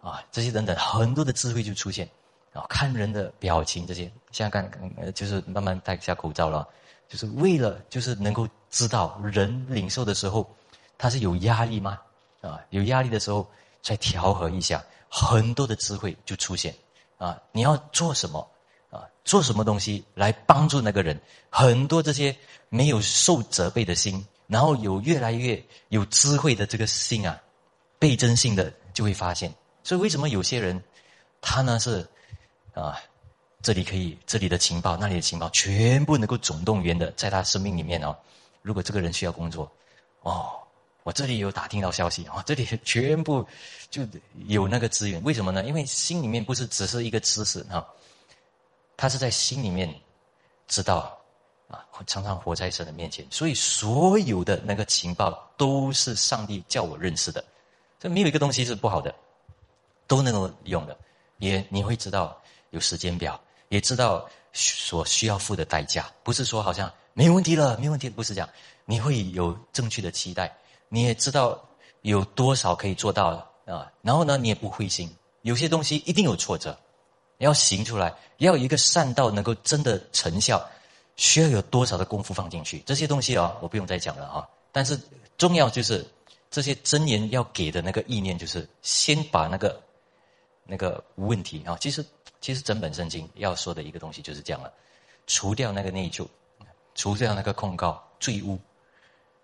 [0.00, 2.08] 啊，这些等等很多的智慧就出现。
[2.56, 6.66] 啊，看人的表情，这些现在看，呃，就是慢慢戴下口罩了，
[7.06, 10.48] 就是为了就是能够知道人领受的时候，
[10.96, 12.00] 他是有压力吗？
[12.40, 13.46] 啊，有压力的时候
[13.82, 16.74] 再调和一下，很多的智慧就出现。
[17.18, 18.48] 啊，你要做什么？
[18.90, 21.20] 啊，做什么东西来帮助那个人？
[21.50, 22.34] 很多这些
[22.70, 27.38] 没有受责备的心，然后有越来越有智慧的这个心啊，
[27.98, 29.52] 倍增性的就会发现。
[29.82, 30.82] 所以为什么有些人
[31.42, 32.08] 他呢是？
[32.76, 33.00] 啊，
[33.62, 38.14] 这里可以，这里的情报，那里的情报，全部能够总动员的，在他生命里面哦。
[38.60, 39.70] 如果这个人需要工作，
[40.20, 40.50] 哦，
[41.02, 43.42] 我这里有打听到消息啊，这里全部
[43.88, 44.02] 就
[44.46, 45.22] 有那个资源。
[45.24, 45.64] 为什么呢？
[45.64, 47.84] 因为心里面不是只是一个知识哈，
[48.94, 49.88] 他是在心里面
[50.68, 51.18] 知道
[51.68, 57.42] 啊，常常活在神的面前，所以所有的那个情报都是上帝叫我认识的，
[57.98, 59.14] 这没有一个东西是不好的，
[60.06, 60.94] 都能够用的，
[61.38, 62.38] 也你会知道。
[62.70, 68.48] 有时间表，也知道所需要付的代价，不是说好像没问题了，没问题，不是这样。
[68.84, 70.56] 你会有正确的期待，
[70.88, 71.60] 你也知道
[72.02, 73.28] 有多少可以做到，
[73.64, 75.10] 啊，然后呢，你也不灰心。
[75.42, 76.78] 有些东西一定有挫折，
[77.38, 80.64] 要行出来，要有一个善道能够真的成效，
[81.16, 82.80] 需要有多少的功夫放进去？
[82.86, 84.48] 这些东西啊，我不用再讲了哈。
[84.72, 84.98] 但是
[85.38, 86.06] 重要就是
[86.50, 89.80] 这些真言要给的那个意念，就是先把那个
[90.64, 92.04] 那个问题啊，其实
[92.40, 94.72] 其实整本圣经要说的一个东西就是这样了，
[95.26, 96.26] 除掉那个内疚，
[96.94, 98.58] 除掉那个控告罪污，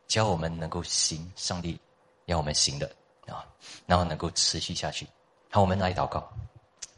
[0.07, 1.79] 教我们能够行上帝
[2.27, 2.91] 要我们行的
[3.27, 3.45] 啊，
[3.87, 5.07] 然后能够持续下去。
[5.51, 6.31] 好，我们来祷告。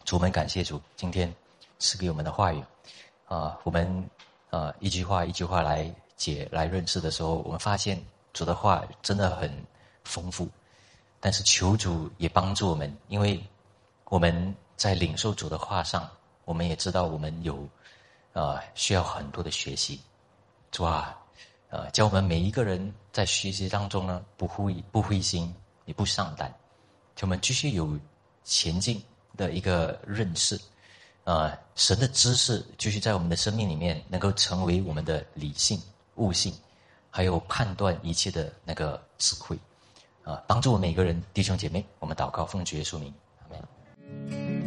[0.05, 1.33] 主，我们感谢主，今天
[1.79, 2.63] 赐给我们的话语
[3.27, 4.11] 啊，我们
[4.51, 7.99] 啊一句话一句话来解来认识的时候，我们发现
[8.33, 9.51] 主的话真的很
[10.05, 10.49] 丰富。
[11.21, 13.43] 但是求主也帮助我们，因为
[14.05, 16.09] 我们在领受主的话上，
[16.45, 17.69] 我们也知道我们有
[18.33, 20.01] 啊需要很多的学习。
[20.71, 21.19] 主啊，
[21.71, 25.55] 呃，教我们每一个人在学习当中呢，不灰不灰心，
[25.85, 26.53] 也不上胆，
[27.15, 27.99] 就我们继续有。
[28.47, 29.03] 前进
[29.39, 30.61] 的一个认识，
[31.25, 35.81] 啊，神的知识继续在我们的生命里面能够成为我们的理性、
[36.17, 36.53] 悟性，
[37.11, 39.59] 还有判断一切的那个智慧，
[40.25, 44.64] 啊，帮助我们每个人弟兄姐妹，我们祷告奉主耶稣名，阿门。